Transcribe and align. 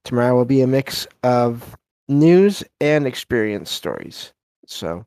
Tomorrow 0.04 0.36
will 0.36 0.46
be 0.46 0.62
a 0.62 0.68
mix 0.68 1.08
of 1.24 1.76
news 2.10 2.64
and 2.82 3.08
experience 3.08 3.72
stories. 3.72 4.34
So, 4.68 5.06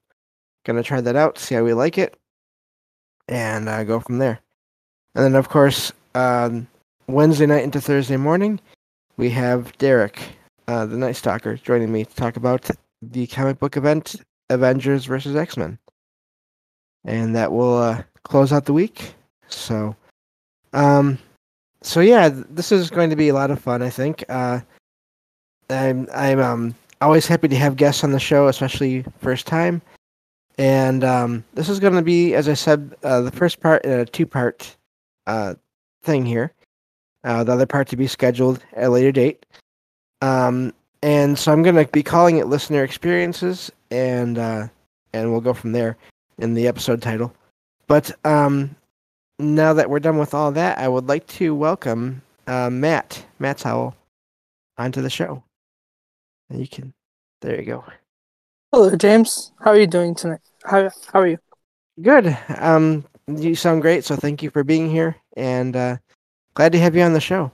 gonna 0.65 0.83
try 0.83 1.01
that 1.03 1.15
out, 1.15 1.39
see 1.39 1.55
how 1.55 1.63
we 1.63 1.75
like 1.75 1.99
it, 1.99 2.19
and 3.29 3.69
uh, 3.69 3.85
go 3.85 4.01
from 4.01 4.19
there. 4.19 4.41
And 5.15 5.25
then, 5.25 5.35
of 5.35 5.51
course, 5.51 5.93
um, 6.15 6.67
Wednesday 7.07 7.47
night 7.47 7.65
into 7.65 7.81
Thursday 7.81 8.17
morning, 8.17 8.59
we 9.19 9.29
have 9.31 9.77
Derek, 9.77 10.21
uh, 10.69 10.87
the 10.87 10.97
Night 10.97 11.17
Stalker, 11.17 11.57
joining 11.57 11.93
me 11.93 12.05
to 12.07 12.15
talk 12.15 12.37
about 12.37 12.71
the 13.03 13.27
comic 13.27 13.59
book 13.59 13.77
event 13.77 14.17
Avengers 14.49 15.05
versus 15.05 15.37
X 15.37 15.59
Men, 15.59 15.79
and 17.05 17.37
that 17.37 17.53
will 17.53 17.77
uh, 17.77 18.03
close 18.23 18.55
out 18.55 18.65
the 18.65 18.73
week. 18.73 19.15
So, 19.49 19.95
um, 20.73 21.19
so 21.87 22.01
yeah, 22.01 22.29
this 22.29 22.73
is 22.73 22.91
going 22.91 23.11
to 23.11 23.17
be 23.17 23.29
a 23.29 23.35
lot 23.35 23.51
of 23.51 23.61
fun. 23.61 23.83
I 23.83 23.91
think. 23.91 24.25
Uh, 24.29 24.61
I'm 25.71 26.09
I'm 26.13 26.41
um 26.41 26.75
always 27.01 27.27
happy 27.27 27.49
to 27.49 27.57
have 27.57 27.77
guests 27.77 28.05
on 28.05 28.13
the 28.13 28.21
show, 28.21 28.49
especially 28.49 29.05
first 29.21 29.47
time. 29.47 29.83
And 30.59 31.05
um, 31.05 31.45
this 31.55 31.69
is 31.69 31.79
going 31.79 31.95
to 31.95 32.03
be, 32.03 32.35
as 32.35 32.49
I 32.49 32.55
said, 32.55 32.97
uh, 33.03 33.21
the 33.21 33.31
first 33.31 33.61
part 33.61 33.85
in 33.85 33.93
a 33.93 34.07
two 34.07 34.27
part 34.27 34.75
uh, 35.27 35.55
thing 36.03 36.25
here. 36.25 36.53
Uh, 37.25 37.45
the 37.45 37.53
other 37.53 37.67
part 37.67 37.89
to 37.89 37.97
be 37.97 38.07
scheduled 38.07 38.63
at 38.75 38.85
a 38.85 38.91
later 38.91 39.13
date. 39.13 39.45
Um, 40.23 40.73
and 41.03 41.39
so 41.39 41.53
I'm 41.53 41.63
going 41.63 41.75
to 41.75 41.87
be 41.87 42.03
calling 42.03 42.39
it 42.39 42.47
listener 42.47 42.85
experiences, 42.85 43.71
and 43.91 44.39
uh, 44.39 44.69
and 45.13 45.31
we'll 45.31 45.41
go 45.41 45.53
from 45.53 45.73
there 45.73 45.97
in 46.39 46.55
the 46.55 46.67
episode 46.67 47.03
title. 47.03 47.35
But 47.87 48.13
um, 48.25 48.75
now 49.39 49.73
that 49.73 49.91
we're 49.91 50.01
done 50.01 50.19
with 50.19 50.35
all 50.35 50.53
that, 50.53 50.79
I 50.79 50.89
would 50.89 51.09
like 51.09 51.27
to 51.29 51.55
welcome 51.55 52.23
uh, 52.47 52.71
Matt, 52.71 53.25
Matt 53.39 53.63
Howell, 53.63 53.95
onto 54.79 55.03
the 55.03 55.11
show. 55.11 55.43
And 56.51 56.61
you 56.61 56.69
can, 56.69 56.95
there 57.41 57.59
you 57.59 57.67
go. 57.67 57.85
Hello, 58.73 58.95
James. 58.97 59.53
How 59.61 59.71
are 59.71 59.79
you 59.79 59.87
doing 59.87 60.15
tonight? 60.15 60.41
How 60.65 60.91
How 61.13 61.21
are 61.21 61.27
you? 61.27 61.39
Good. 62.01 62.37
Um, 62.59 63.05
you 63.27 63.55
sound 63.55 63.83
great. 63.83 64.05
So 64.05 64.17
thank 64.17 64.43
you 64.43 64.51
for 64.51 64.65
being 64.65 64.91
here, 64.91 65.17
and 65.37 65.75
uh, 65.75 65.97
glad 66.55 66.73
to 66.73 66.79
have 66.79 66.95
you 66.95 67.03
on 67.03 67.13
the 67.13 67.21
show. 67.21 67.51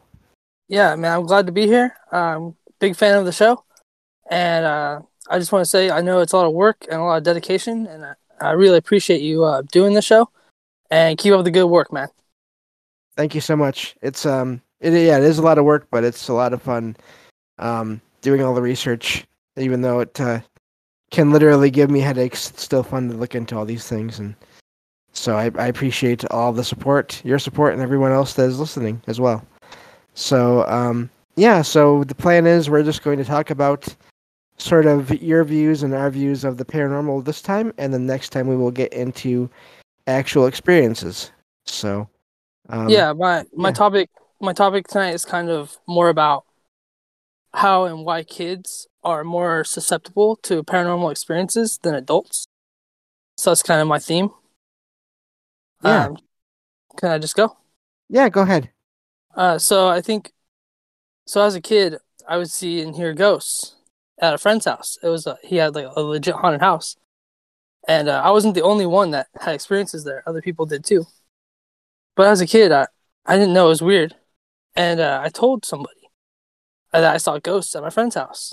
Yeah, 0.68 0.94
man, 0.96 1.12
I'm 1.12 1.26
glad 1.26 1.46
to 1.46 1.52
be 1.52 1.66
here. 1.66 1.94
I'm 2.10 2.56
big 2.78 2.96
fan 2.96 3.16
of 3.16 3.24
the 3.24 3.32
show, 3.32 3.64
and 4.30 4.64
uh, 4.64 5.00
I 5.28 5.38
just 5.38 5.52
want 5.52 5.64
to 5.64 5.70
say 5.70 5.90
I 5.90 6.00
know 6.00 6.20
it's 6.20 6.32
a 6.32 6.36
lot 6.36 6.46
of 6.46 6.52
work 6.52 6.86
and 6.90 7.00
a 7.00 7.04
lot 7.04 7.18
of 7.18 7.24
dedication, 7.24 7.86
and 7.86 8.04
I, 8.04 8.14
I 8.40 8.50
really 8.52 8.78
appreciate 8.78 9.20
you 9.20 9.44
uh, 9.44 9.62
doing 9.70 9.94
the 9.94 10.02
show. 10.02 10.28
And 10.92 11.16
keep 11.16 11.32
up 11.32 11.42
the 11.42 11.50
good 11.50 11.66
work, 11.66 11.90
man. 11.90 12.08
Thank 13.16 13.34
you 13.34 13.40
so 13.40 13.56
much. 13.56 13.96
It's 14.02 14.26
um, 14.26 14.60
it, 14.78 14.92
yeah, 14.92 15.16
it 15.16 15.24
is 15.24 15.38
a 15.38 15.42
lot 15.42 15.56
of 15.56 15.64
work, 15.64 15.86
but 15.90 16.04
it's 16.04 16.28
a 16.28 16.34
lot 16.34 16.52
of 16.52 16.60
fun. 16.60 16.96
Um, 17.58 18.02
doing 18.20 18.42
all 18.42 18.54
the 18.54 18.60
research, 18.60 19.24
even 19.56 19.80
though 19.80 20.00
it 20.00 20.20
uh, 20.20 20.40
can 21.10 21.30
literally 21.30 21.70
give 21.70 21.90
me 21.90 22.00
headaches. 22.00 22.50
It's 22.50 22.62
still 22.62 22.82
fun 22.82 23.08
to 23.08 23.16
look 23.16 23.34
into 23.34 23.56
all 23.56 23.64
these 23.64 23.88
things, 23.88 24.18
and 24.18 24.34
so 25.14 25.34
I, 25.34 25.50
I 25.58 25.66
appreciate 25.68 26.26
all 26.26 26.52
the 26.52 26.62
support, 26.62 27.24
your 27.24 27.38
support, 27.38 27.72
and 27.72 27.80
everyone 27.80 28.12
else 28.12 28.34
that 28.34 28.44
is 28.44 28.60
listening 28.60 29.00
as 29.06 29.18
well. 29.18 29.42
So 30.12 30.66
um, 30.68 31.08
yeah, 31.36 31.62
so 31.62 32.04
the 32.04 32.14
plan 32.14 32.46
is 32.46 32.68
we're 32.68 32.82
just 32.82 33.02
going 33.02 33.16
to 33.16 33.24
talk 33.24 33.48
about 33.48 33.88
sort 34.58 34.84
of 34.84 35.22
your 35.22 35.42
views 35.42 35.82
and 35.82 35.94
our 35.94 36.10
views 36.10 36.44
of 36.44 36.58
the 36.58 36.66
paranormal 36.66 37.24
this 37.24 37.40
time, 37.40 37.72
and 37.78 37.94
then 37.94 38.04
next 38.04 38.28
time 38.28 38.46
we 38.46 38.56
will 38.56 38.70
get 38.70 38.92
into 38.92 39.48
actual 40.06 40.46
experiences. 40.46 41.32
So 41.64 42.08
um, 42.68 42.88
yeah, 42.88 43.12
my 43.12 43.44
my 43.54 43.68
yeah. 43.68 43.74
topic 43.74 44.10
my 44.40 44.52
topic 44.52 44.88
tonight 44.88 45.14
is 45.14 45.24
kind 45.24 45.48
of 45.48 45.78
more 45.86 46.08
about 46.08 46.44
how 47.54 47.84
and 47.84 48.04
why 48.04 48.22
kids 48.22 48.88
are 49.04 49.24
more 49.24 49.64
susceptible 49.64 50.36
to 50.36 50.62
paranormal 50.62 51.10
experiences 51.10 51.78
than 51.82 51.94
adults. 51.94 52.46
So 53.36 53.50
that's 53.50 53.62
kind 53.62 53.80
of 53.80 53.88
my 53.88 53.98
theme. 53.98 54.30
Yeah. 55.84 56.06
Um, 56.06 56.16
can 56.96 57.10
I 57.10 57.18
just 57.18 57.36
go? 57.36 57.56
Yeah, 58.08 58.28
go 58.28 58.42
ahead. 58.42 58.70
Uh, 59.34 59.58
so 59.58 59.88
I 59.88 60.00
think, 60.00 60.32
so 61.26 61.42
as 61.42 61.54
a 61.54 61.60
kid, 61.60 61.96
I 62.28 62.36
would 62.36 62.50
see 62.50 62.80
and 62.80 62.94
hear 62.94 63.14
ghosts 63.14 63.76
at 64.20 64.34
a 64.34 64.38
friend's 64.38 64.66
house. 64.66 64.98
It 65.02 65.08
was 65.08 65.26
a, 65.26 65.38
he 65.42 65.56
had 65.56 65.74
like 65.74 65.86
a 65.94 66.00
legit 66.02 66.34
haunted 66.34 66.60
house, 66.60 66.96
and 67.88 68.08
uh, 68.08 68.22
I 68.24 68.30
wasn't 68.30 68.54
the 68.54 68.62
only 68.62 68.86
one 68.86 69.10
that 69.10 69.28
had 69.40 69.54
experiences 69.54 70.04
there. 70.04 70.22
Other 70.26 70.42
people 70.42 70.66
did 70.66 70.84
too. 70.84 71.06
But 72.16 72.28
as 72.28 72.40
a 72.40 72.46
kid, 72.46 72.72
I 72.72 72.86
I 73.26 73.36
didn't 73.36 73.54
know 73.54 73.66
it 73.66 73.70
was 73.70 73.82
weird, 73.82 74.16
and 74.74 75.00
uh, 75.00 75.20
I 75.22 75.28
told 75.28 75.64
somebody 75.64 76.10
that 76.92 77.14
I 77.14 77.16
saw 77.18 77.38
ghosts 77.38 77.74
at 77.74 77.82
my 77.82 77.90
friend's 77.90 78.14
house. 78.14 78.52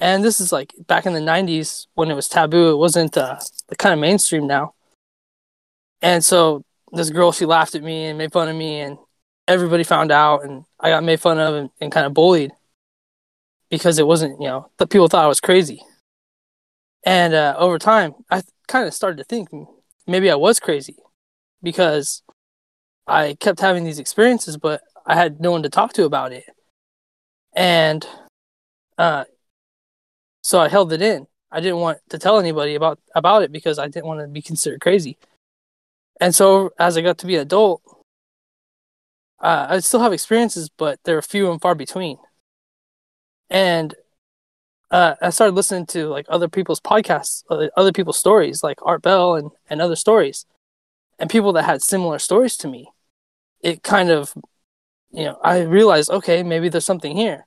And 0.00 0.24
this 0.24 0.40
is 0.40 0.52
like 0.52 0.74
back 0.86 1.06
in 1.06 1.12
the 1.12 1.20
90s 1.20 1.86
when 1.94 2.10
it 2.10 2.14
was 2.14 2.28
taboo. 2.28 2.70
It 2.70 2.76
wasn't 2.76 3.16
uh, 3.16 3.38
the 3.68 3.76
kind 3.76 3.92
of 3.92 3.98
mainstream 3.98 4.46
now. 4.46 4.74
And 6.02 6.24
so 6.24 6.64
this 6.92 7.10
girl, 7.10 7.32
she 7.32 7.46
laughed 7.46 7.74
at 7.74 7.82
me 7.82 8.06
and 8.06 8.18
made 8.18 8.32
fun 8.32 8.48
of 8.48 8.56
me, 8.56 8.80
and 8.80 8.98
everybody 9.46 9.84
found 9.84 10.12
out, 10.12 10.44
and 10.44 10.64
I 10.78 10.90
got 10.90 11.04
made 11.04 11.20
fun 11.20 11.38
of 11.38 11.54
and, 11.54 11.70
and 11.80 11.92
kind 11.92 12.06
of 12.06 12.14
bullied 12.14 12.52
because 13.70 13.98
it 13.98 14.06
wasn't, 14.06 14.40
you 14.40 14.48
know, 14.48 14.70
the 14.78 14.86
people 14.86 15.08
thought 15.08 15.24
I 15.24 15.28
was 15.28 15.40
crazy. 15.40 15.82
And 17.08 17.32
uh, 17.32 17.54
over 17.56 17.78
time, 17.78 18.12
I 18.30 18.42
kind 18.66 18.86
of 18.86 18.92
started 18.92 19.16
to 19.16 19.24
think 19.24 19.48
maybe 20.06 20.30
I 20.30 20.34
was 20.34 20.60
crazy 20.60 20.96
because 21.62 22.22
I 23.06 23.36
kept 23.40 23.60
having 23.60 23.84
these 23.84 23.98
experiences, 23.98 24.58
but 24.58 24.82
I 25.06 25.14
had 25.14 25.40
no 25.40 25.50
one 25.50 25.62
to 25.62 25.70
talk 25.70 25.94
to 25.94 26.04
about 26.04 26.32
it 26.32 26.44
and 27.58 28.06
uh, 28.98 29.24
so 30.42 30.60
I 30.60 30.68
held 30.68 30.92
it 30.92 31.02
in. 31.02 31.26
I 31.50 31.60
didn't 31.60 31.80
want 31.80 31.98
to 32.10 32.18
tell 32.18 32.38
anybody 32.38 32.74
about 32.74 33.00
about 33.14 33.42
it 33.42 33.52
because 33.52 33.78
I 33.78 33.88
didn't 33.88 34.06
want 34.06 34.20
to 34.20 34.28
be 34.28 34.42
considered 34.42 34.80
crazy. 34.80 35.18
And 36.20 36.34
so 36.34 36.70
as 36.78 36.96
I 36.96 37.00
got 37.00 37.18
to 37.18 37.26
be 37.26 37.36
an 37.36 37.42
adult, 37.42 37.82
uh, 39.40 39.66
I 39.70 39.78
still 39.80 40.00
have 40.00 40.12
experiences, 40.12 40.68
but 40.68 41.00
they're 41.04 41.22
few 41.22 41.50
and 41.50 41.60
far 41.60 41.74
between. 41.74 42.18
And 43.50 43.94
uh, 44.90 45.14
I 45.20 45.30
started 45.30 45.54
listening 45.54 45.86
to 45.86 46.08
like 46.08 46.26
other 46.28 46.48
people's 46.48 46.80
podcasts, 46.80 47.44
uh, 47.50 47.68
other 47.76 47.92
people's 47.92 48.18
stories, 48.18 48.62
like 48.62 48.78
Art 48.82 49.02
Bell 49.02 49.34
and 49.36 49.50
and 49.70 49.80
other 49.82 49.96
stories, 49.96 50.46
and 51.18 51.30
people 51.30 51.52
that 51.54 51.64
had 51.64 51.82
similar 51.82 52.18
stories 52.18 52.56
to 52.58 52.68
me. 52.68 52.90
It 53.62 53.82
kind 53.84 54.10
of, 54.10 54.34
you 55.12 55.24
know, 55.24 55.38
I 55.44 55.60
realized 55.62 56.10
okay, 56.10 56.42
maybe 56.42 56.68
there's 56.70 56.84
something 56.86 57.16
here 57.16 57.46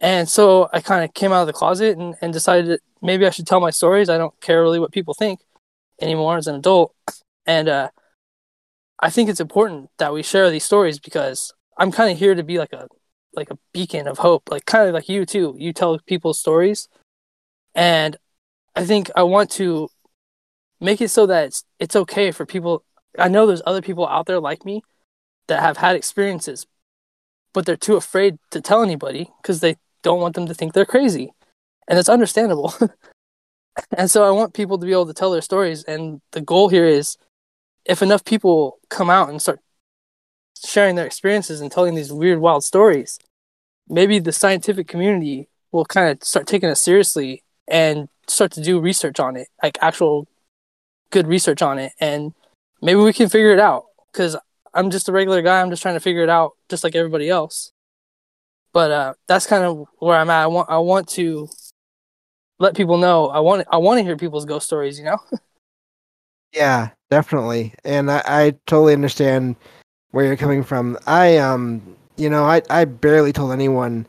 And 0.00 0.28
so 0.28 0.68
I 0.72 0.80
kind 0.80 1.04
of 1.04 1.14
came 1.14 1.32
out 1.32 1.42
of 1.42 1.46
the 1.46 1.52
closet 1.52 1.96
and, 1.98 2.16
and 2.20 2.32
decided 2.32 2.66
that 2.68 2.80
maybe 3.02 3.26
I 3.26 3.30
should 3.30 3.46
tell 3.46 3.60
my 3.60 3.70
stories. 3.70 4.08
I 4.08 4.18
don't 4.18 4.38
care 4.40 4.62
really 4.62 4.80
what 4.80 4.92
people 4.92 5.14
think 5.14 5.40
anymore 6.00 6.38
as 6.38 6.46
an 6.48 6.56
adult. 6.56 6.94
And 7.46 7.68
uh, 7.68 7.90
I 8.98 9.10
think 9.10 9.28
it's 9.28 9.40
important 9.40 9.90
that 9.98 10.12
we 10.12 10.22
share 10.22 10.50
these 10.50 10.64
stories 10.64 10.98
because 10.98 11.52
I'm 11.76 11.92
kind 11.92 12.10
of 12.12 12.18
here 12.18 12.34
to 12.34 12.42
be 12.42 12.58
like 12.58 12.72
a 12.72 12.88
like 13.34 13.50
a 13.50 13.58
beacon 13.72 14.06
of 14.06 14.18
hope, 14.18 14.50
like 14.50 14.66
kind 14.66 14.88
of 14.88 14.94
like 14.94 15.08
you 15.08 15.24
too. 15.26 15.54
You 15.58 15.72
tell 15.72 15.98
people 15.98 16.34
stories, 16.34 16.88
and 17.74 18.16
I 18.74 18.84
think 18.84 19.10
I 19.16 19.22
want 19.22 19.50
to 19.52 19.88
make 20.80 21.00
it 21.00 21.08
so 21.08 21.26
that 21.26 21.46
it's 21.46 21.64
it's 21.78 21.96
okay 21.96 22.30
for 22.30 22.46
people. 22.46 22.84
I 23.18 23.28
know 23.28 23.46
there's 23.46 23.62
other 23.66 23.82
people 23.82 24.06
out 24.06 24.26
there 24.26 24.40
like 24.40 24.64
me 24.64 24.82
that 25.48 25.60
have 25.60 25.76
had 25.78 25.96
experiences, 25.96 26.66
but 27.52 27.66
they're 27.66 27.76
too 27.76 27.96
afraid 27.96 28.38
to 28.50 28.60
tell 28.60 28.82
anybody 28.82 29.30
because 29.42 29.60
they 29.60 29.76
don't 30.02 30.20
want 30.20 30.34
them 30.34 30.46
to 30.46 30.54
think 30.54 30.72
they're 30.72 30.84
crazy, 30.84 31.32
and 31.88 31.98
it's 31.98 32.08
understandable. 32.08 32.74
and 33.96 34.10
so 34.10 34.24
I 34.24 34.30
want 34.30 34.54
people 34.54 34.78
to 34.78 34.86
be 34.86 34.92
able 34.92 35.06
to 35.06 35.14
tell 35.14 35.30
their 35.30 35.42
stories, 35.42 35.84
and 35.84 36.20
the 36.32 36.40
goal 36.40 36.68
here 36.68 36.86
is 36.86 37.16
if 37.84 38.02
enough 38.02 38.24
people 38.24 38.78
come 38.88 39.10
out 39.10 39.28
and 39.28 39.40
start 39.40 39.60
sharing 40.64 40.94
their 40.96 41.06
experiences 41.06 41.60
and 41.60 41.70
telling 41.70 41.94
these 41.94 42.12
weird, 42.12 42.40
wild 42.40 42.64
stories, 42.64 43.18
maybe 43.88 44.18
the 44.18 44.32
scientific 44.32 44.88
community 44.88 45.48
will 45.70 45.84
kind 45.84 46.10
of 46.10 46.22
start 46.24 46.46
taking 46.46 46.68
it 46.68 46.76
seriously 46.76 47.42
and 47.68 48.08
start 48.28 48.52
to 48.52 48.62
do 48.62 48.80
research 48.80 49.18
on 49.18 49.36
it, 49.36 49.48
like 49.62 49.78
actual 49.80 50.28
good 51.10 51.26
research 51.26 51.62
on 51.62 51.78
it, 51.78 51.92
and 52.00 52.34
maybe 52.80 53.00
we 53.00 53.12
can 53.12 53.28
figure 53.28 53.52
it 53.52 53.60
out. 53.60 53.84
Because 54.12 54.36
I'm 54.74 54.90
just 54.90 55.08
a 55.08 55.12
regular 55.12 55.42
guy, 55.42 55.60
I'm 55.60 55.70
just 55.70 55.82
trying 55.82 55.94
to 55.94 56.00
figure 56.00 56.22
it 56.22 56.28
out, 56.28 56.52
just 56.68 56.84
like 56.84 56.94
everybody 56.94 57.28
else. 57.28 57.72
But 58.72 58.90
uh, 58.90 59.14
that's 59.26 59.46
kind 59.46 59.64
of 59.64 59.86
where 59.98 60.16
I'm 60.16 60.30
at. 60.30 60.44
I 60.44 60.46
want 60.46 60.70
I 60.70 60.78
want 60.78 61.08
to 61.10 61.48
let 62.58 62.74
people 62.74 62.96
know. 62.96 63.28
I 63.28 63.40
want 63.40 63.66
I 63.70 63.76
want 63.76 63.98
to 63.98 64.04
hear 64.04 64.16
people's 64.16 64.46
ghost 64.46 64.66
stories. 64.66 64.98
You 64.98 65.04
know. 65.04 65.18
yeah, 66.52 66.90
definitely, 67.10 67.74
and 67.84 68.10
I, 68.10 68.22
I 68.24 68.50
totally 68.66 68.94
understand 68.94 69.56
where 70.12 70.24
you're 70.24 70.36
coming 70.36 70.62
from. 70.62 70.96
I 71.06 71.36
um, 71.38 71.82
you 72.16 72.30
know, 72.30 72.44
I 72.44 72.62
I 72.70 72.84
barely 72.84 73.32
told 73.32 73.52
anyone 73.52 74.06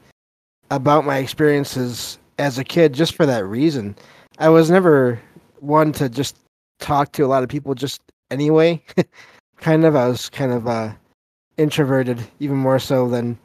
about 0.72 1.06
my 1.06 1.18
experiences 1.18 2.18
as 2.40 2.58
a 2.58 2.64
kid 2.64 2.94
just 2.94 3.16
for 3.16 3.26
that 3.26 3.46
reason. 3.46 3.96
I 4.40 4.50
was 4.50 4.70
never 4.70 5.20
one 5.60 5.92
to 5.94 6.10
just 6.10 6.38
talk 6.80 7.12
to 7.14 7.26
a 7.26 7.28
lot 7.28 7.44
of 7.44 7.50
people 7.50 7.76
just 7.76 8.02
anyway. 8.30 8.82
kind 9.58 9.86
of 9.86 9.96
I 9.96 10.08
was 10.08 10.30
kind 10.30 10.52
of 10.52 10.68
uh 10.68 10.94
introverted 11.58 12.22
even 12.40 12.58
more 12.58 12.80
so 12.80 13.10
than 13.10 13.38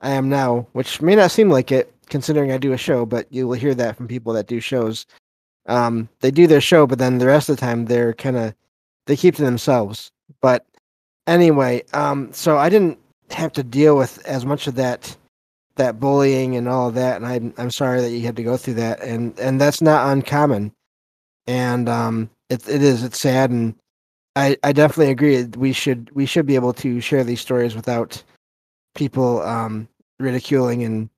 I 0.00 0.10
am 0.10 0.28
now, 0.28 0.66
which 0.72 1.00
may 1.00 1.14
not 1.14 1.30
seem 1.30 1.48
like 1.48 1.72
it 1.72 1.92
considering 2.08 2.52
I 2.52 2.58
do 2.58 2.72
a 2.72 2.78
show, 2.78 3.06
but 3.06 3.26
you 3.30 3.48
will 3.48 3.54
hear 3.54 3.74
that 3.74 3.96
from 3.96 4.06
people 4.08 4.32
that 4.34 4.46
do 4.46 4.60
shows. 4.60 5.06
Um, 5.66 6.08
they 6.20 6.30
do 6.30 6.46
their 6.46 6.60
show, 6.60 6.86
but 6.86 6.98
then 6.98 7.18
the 7.18 7.26
rest 7.26 7.48
of 7.48 7.56
the 7.56 7.60
time 7.60 7.86
they're 7.86 8.12
kind 8.14 8.36
of 8.36 8.54
they 9.06 9.16
keep 9.16 9.34
to 9.36 9.42
themselves. 9.42 10.12
But 10.40 10.64
anyway, 11.26 11.82
um, 11.92 12.32
so 12.32 12.58
I 12.58 12.68
didn't 12.68 12.98
have 13.30 13.52
to 13.54 13.62
deal 13.62 13.96
with 13.96 14.24
as 14.26 14.44
much 14.44 14.66
of 14.66 14.74
that 14.76 15.16
that 15.76 16.00
bullying 16.00 16.56
and 16.56 16.68
all 16.68 16.88
of 16.88 16.94
that, 16.94 17.16
and 17.16 17.26
I'm 17.26 17.54
I'm 17.58 17.70
sorry 17.70 18.00
that 18.00 18.10
you 18.10 18.22
had 18.22 18.36
to 18.36 18.42
go 18.42 18.56
through 18.56 18.74
that, 18.74 19.02
and 19.02 19.38
and 19.38 19.60
that's 19.60 19.82
not 19.82 20.10
uncommon, 20.10 20.72
and 21.46 21.88
um, 21.88 22.30
it 22.48 22.68
it 22.68 22.82
is 22.82 23.02
it's 23.04 23.20
sad, 23.20 23.50
and 23.50 23.74
I 24.36 24.56
I 24.62 24.72
definitely 24.72 25.10
agree 25.10 25.44
we 25.56 25.72
should 25.72 26.10
we 26.14 26.26
should 26.26 26.46
be 26.46 26.54
able 26.54 26.74
to 26.74 27.00
share 27.00 27.24
these 27.24 27.40
stories 27.40 27.74
without 27.74 28.22
people 28.94 29.42
um 29.42 29.88
ridiculing 30.18 30.82
and 30.82 31.10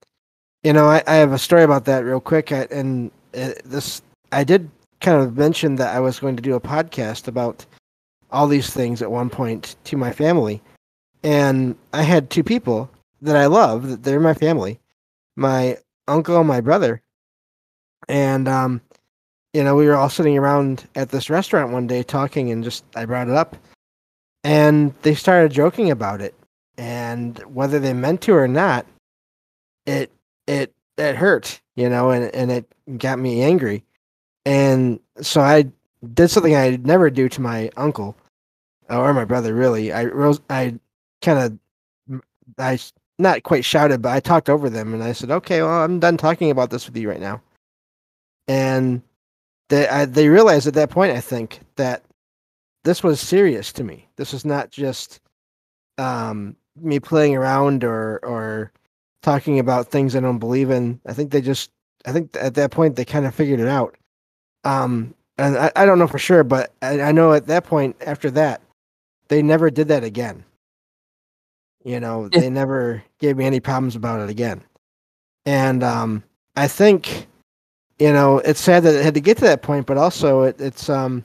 you 0.64 0.72
know 0.72 0.87
I, 0.87 1.02
I 1.06 1.14
have 1.16 1.32
a 1.32 1.38
story 1.38 1.62
about 1.62 1.84
that 1.84 2.00
real 2.00 2.20
quick 2.20 2.50
I, 2.50 2.66
and 2.70 3.10
uh, 3.34 3.52
this 3.64 4.02
I 4.32 4.44
did 4.44 4.70
kind 5.00 5.22
of 5.22 5.37
mention 5.37 5.76
that 5.76 5.94
I 5.94 6.00
was 6.00 6.19
going 6.19 6.37
to 6.37 6.43
do 6.43 6.55
a 6.55 6.60
podcast 6.60 7.28
about 7.28 7.64
all 8.30 8.46
these 8.46 8.70
things 8.70 9.02
at 9.02 9.10
one 9.10 9.30
point 9.30 9.76
to 9.84 9.96
my 9.96 10.12
family. 10.12 10.62
And 11.22 11.76
I 11.92 12.02
had 12.02 12.30
two 12.30 12.44
people 12.44 12.90
that 13.22 13.36
I 13.36 13.46
love, 13.46 13.88
that 13.88 14.02
they're 14.02 14.20
my 14.20 14.34
family, 14.34 14.78
my 15.36 15.78
uncle 16.06 16.38
and 16.38 16.48
my 16.48 16.60
brother. 16.60 17.02
And 18.08 18.48
um, 18.48 18.80
you 19.52 19.64
know, 19.64 19.75
we 19.75 19.86
were 19.86 19.96
all 19.96 20.10
sitting 20.10 20.38
around 20.38 20.86
at 20.94 21.10
this 21.10 21.30
restaurant 21.30 21.72
one 21.72 21.86
day 21.86 22.02
talking 22.02 22.50
and 22.50 22.62
just 22.62 22.84
I 22.94 23.04
brought 23.04 23.28
it 23.28 23.34
up. 23.34 23.56
And 24.44 24.94
they 25.02 25.14
started 25.14 25.52
joking 25.52 25.90
about 25.90 26.20
it. 26.20 26.34
And 26.76 27.38
whether 27.52 27.78
they 27.78 27.92
meant 27.92 28.20
to 28.22 28.34
or 28.34 28.46
not, 28.46 28.86
it 29.86 30.12
it 30.46 30.72
it 30.96 31.16
hurt, 31.16 31.60
you 31.76 31.88
know, 31.88 32.10
and, 32.10 32.32
and 32.34 32.52
it 32.52 32.66
got 32.98 33.19
me 33.19 33.42
angry. 33.42 33.84
And 34.46 35.00
so 35.20 35.40
I 35.40 35.70
did 36.14 36.28
something 36.28 36.54
I'd 36.54 36.86
never 36.86 37.10
do 37.10 37.28
to 37.28 37.40
my 37.40 37.70
uncle 37.76 38.16
or 38.88 39.12
my 39.14 39.24
brother. 39.24 39.54
Really, 39.54 39.92
I 39.92 40.04
rose. 40.04 40.40
I 40.50 40.78
kind 41.22 41.58
of, 42.10 42.20
I 42.58 42.78
not 43.18 43.42
quite 43.42 43.64
shouted, 43.64 44.02
but 44.02 44.12
I 44.12 44.20
talked 44.20 44.48
over 44.48 44.70
them 44.70 44.94
and 44.94 45.02
I 45.02 45.12
said, 45.12 45.30
"Okay, 45.30 45.62
well, 45.62 45.82
I'm 45.82 46.00
done 46.00 46.16
talking 46.16 46.50
about 46.50 46.70
this 46.70 46.86
with 46.86 46.96
you 46.96 47.08
right 47.08 47.20
now." 47.20 47.42
And 48.46 49.02
they 49.68 49.88
I, 49.88 50.04
they 50.04 50.28
realized 50.28 50.66
at 50.66 50.74
that 50.74 50.90
point, 50.90 51.12
I 51.12 51.20
think, 51.20 51.60
that 51.76 52.04
this 52.84 53.02
was 53.02 53.20
serious 53.20 53.72
to 53.74 53.84
me. 53.84 54.08
This 54.16 54.32
was 54.32 54.44
not 54.44 54.70
just 54.70 55.20
um, 55.98 56.56
me 56.80 57.00
playing 57.00 57.36
around 57.36 57.84
or 57.84 58.18
or 58.24 58.72
talking 59.22 59.58
about 59.58 59.88
things 59.88 60.14
I 60.14 60.20
don't 60.20 60.38
believe 60.38 60.70
in. 60.70 61.00
I 61.06 61.12
think 61.12 61.30
they 61.32 61.40
just, 61.40 61.70
I 62.06 62.12
think 62.12 62.36
at 62.40 62.54
that 62.54 62.70
point 62.70 62.96
they 62.96 63.04
kind 63.04 63.26
of 63.26 63.34
figured 63.34 63.60
it 63.60 63.68
out. 63.68 63.96
Um, 64.64 65.14
and 65.38 65.56
I, 65.56 65.73
I 65.76 65.87
don't 65.87 65.99
know 65.99 66.06
for 66.06 66.19
sure, 66.19 66.44
but 66.44 66.73
I, 66.82 67.00
I 67.00 67.12
know 67.12 67.32
at 67.32 67.46
that 67.46 67.64
point, 67.64 67.96
after 68.05 68.31
that, 68.32 68.61
they 69.29 69.43
never 69.43 69.70
did 69.70 69.88
that 69.88 70.05
again. 70.05 70.44
You 71.85 72.00
know, 72.00 72.29
they 72.29 72.50
never 72.50 73.02
gave 73.19 73.37
me 73.37 73.44
any 73.46 73.61
problems 73.61 73.96
about 73.96 74.20
it 74.20 74.29
again. 74.29 74.62
And 75.46 75.82
um, 75.82 76.23
I 76.56 76.67
think, 76.69 77.26
you 77.99 78.12
know, 78.12 78.38
it's 78.38 78.61
sad 78.61 78.82
that 78.82 78.94
it 78.94 79.05
had 79.05 79.14
to 79.14 79.20
get 79.20 79.38
to 79.38 79.44
that 79.44 79.62
point, 79.62 79.87
but 79.87 79.96
also 79.96 80.43
it, 80.43 80.61
it's 80.61 80.88
um, 80.88 81.25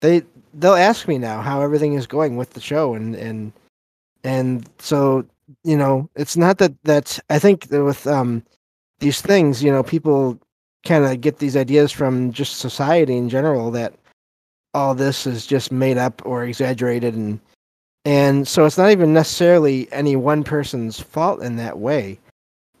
they 0.00 0.22
they'll 0.54 0.74
ask 0.74 1.06
me 1.06 1.18
now 1.18 1.40
how 1.40 1.60
everything 1.60 1.94
is 1.94 2.06
going 2.06 2.36
with 2.36 2.50
the 2.50 2.60
show, 2.60 2.94
and 2.94 3.14
and 3.14 3.52
and 4.24 4.68
so 4.78 5.24
you 5.64 5.76
know, 5.76 6.08
it's 6.16 6.36
not 6.36 6.58
that 6.58 6.72
that 6.84 7.18
I 7.28 7.38
think 7.38 7.68
that 7.68 7.84
with 7.84 8.06
um 8.06 8.42
these 9.00 9.20
things, 9.20 9.62
you 9.62 9.70
know, 9.70 9.82
people 9.82 10.38
kind 10.84 11.04
of 11.04 11.20
get 11.20 11.38
these 11.38 11.56
ideas 11.56 11.92
from 11.92 12.32
just 12.32 12.58
society 12.58 13.16
in 13.16 13.28
general 13.28 13.70
that 13.70 13.94
all 14.72 14.94
this 14.94 15.26
is 15.26 15.46
just 15.46 15.72
made 15.72 15.98
up 15.98 16.22
or 16.24 16.44
exaggerated 16.44 17.14
and 17.14 17.40
and 18.06 18.48
so 18.48 18.64
it's 18.64 18.78
not 18.78 18.90
even 18.90 19.12
necessarily 19.12 19.86
any 19.92 20.16
one 20.16 20.42
person's 20.42 20.98
fault 20.98 21.42
in 21.42 21.56
that 21.56 21.78
way. 21.78 22.18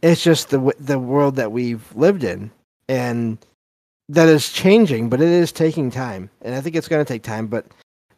It's 0.00 0.22
just 0.22 0.48
the 0.48 0.74
the 0.78 0.98
world 0.98 1.36
that 1.36 1.52
we've 1.52 1.84
lived 1.94 2.24
in 2.24 2.50
and 2.88 3.38
that 4.10 4.28
is 4.28 4.50
changing 4.52 5.08
but 5.08 5.20
it 5.20 5.28
is 5.28 5.52
taking 5.52 5.90
time 5.90 6.28
and 6.42 6.54
i 6.54 6.60
think 6.60 6.74
it's 6.74 6.88
going 6.88 7.02
to 7.02 7.10
take 7.10 7.22
time 7.22 7.46
but 7.46 7.64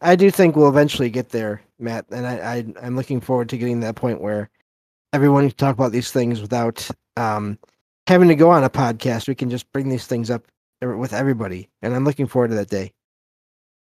i 0.01 0.15
do 0.15 0.31
think 0.31 0.55
we'll 0.55 0.67
eventually 0.67 1.09
get 1.09 1.29
there 1.29 1.61
matt 1.79 2.05
and 2.09 2.25
i, 2.25 2.33
I 2.55 2.65
i'm 2.81 2.95
looking 2.95 3.21
forward 3.21 3.47
to 3.49 3.57
getting 3.57 3.79
to 3.79 3.85
that 3.85 3.95
point 3.95 4.19
where 4.19 4.49
everyone 5.13 5.47
can 5.47 5.57
talk 5.57 5.75
about 5.75 5.91
these 5.91 6.11
things 6.11 6.41
without 6.41 6.89
um, 7.15 7.59
having 8.07 8.27
to 8.27 8.35
go 8.35 8.49
on 8.49 8.63
a 8.63 8.69
podcast. 8.69 9.27
We 9.27 9.35
can 9.35 9.49
just 9.49 9.71
bring 9.71 9.89
these 9.89 10.07
things 10.07 10.29
up 10.29 10.45
with 10.81 11.13
everybody, 11.13 11.69
and 11.81 11.93
I'm 11.93 12.05
looking 12.05 12.27
forward 12.27 12.49
to 12.49 12.55
that 12.55 12.69
day. 12.69 12.91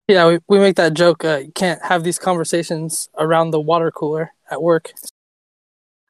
Yeah, 0.07 0.27
we, 0.27 0.39
we 0.47 0.59
make 0.59 0.77
that 0.77 0.93
joke. 0.93 1.25
Uh, 1.25 1.41
you 1.45 1.51
can't 1.51 1.83
have 1.83 2.03
these 2.03 2.17
conversations 2.17 3.09
around 3.17 3.51
the 3.51 3.59
water 3.59 3.91
cooler 3.91 4.31
at 4.49 4.61
work. 4.61 4.93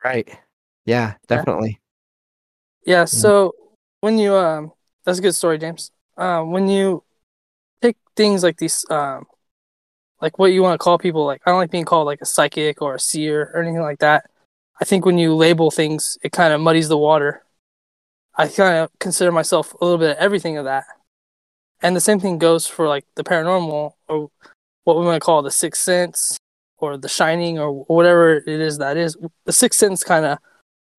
Right. 0.04 0.30
Yeah, 0.86 1.16
definitely. 1.28 1.80
Yeah. 2.86 3.00
yeah 3.00 3.06
so 3.06 3.56
when 4.02 4.20
you 4.20 4.36
um, 4.36 4.72
that's 5.04 5.20
a 5.20 5.22
good 5.22 5.36
story, 5.36 5.58
James. 5.58 5.92
Um, 6.16 6.52
when 6.52 6.68
you 6.68 7.04
pick 7.82 7.98
things 8.16 8.44
like 8.44 8.58
these, 8.58 8.86
um, 8.90 9.26
like 10.22 10.38
what 10.38 10.52
you 10.52 10.62
want 10.62 10.74
to 10.74 10.84
call 10.84 10.98
people, 10.98 11.26
like 11.26 11.42
I 11.46 11.52
don't 11.52 11.60
like 11.60 11.72
being 11.72 11.86
called 11.86 12.06
like 12.06 12.22
a 12.22 12.26
psychic 12.26 12.82
or 12.82 12.96
a 12.96 13.00
seer 13.00 13.52
or 13.54 13.62
anything 13.62 13.82
like 13.82 14.00
that. 14.00 14.30
I 14.80 14.86
think 14.86 15.06
when 15.06 15.18
you 15.18 15.34
label 15.34 15.72
things, 15.72 16.18
it 16.22 16.32
kind 16.32 16.54
of 16.54 16.62
muddies 16.62 16.88
the 16.88 16.98
water. 16.98 17.44
I 18.38 18.48
kind 18.48 18.78
of 18.78 18.92
consider 19.00 19.32
myself 19.32 19.74
a 19.74 19.84
little 19.84 19.98
bit 19.98 20.12
of 20.12 20.18
everything 20.18 20.58
of 20.58 20.66
that. 20.66 20.86
And 21.82 21.96
the 21.96 22.02
same 22.02 22.20
thing 22.20 22.38
goes 22.38 22.68
for 22.68 22.88
like 22.88 23.06
the 23.16 23.24
paranormal 23.24 23.94
or 24.08 24.30
what 24.84 24.98
we 25.00 25.06
might 25.06 25.22
call 25.22 25.42
the 25.42 25.52
sixth 25.52 25.82
sense 25.82 26.38
or 26.78 26.98
the 26.98 27.10
shining 27.10 27.58
or 27.58 27.84
whatever 27.86 28.38
it 28.38 28.48
is 28.48 28.78
that 28.78 28.96
is. 28.96 29.18
The 29.46 29.54
sixth 29.54 29.80
sense 29.80 30.04
kind 30.04 30.26
of 30.26 30.38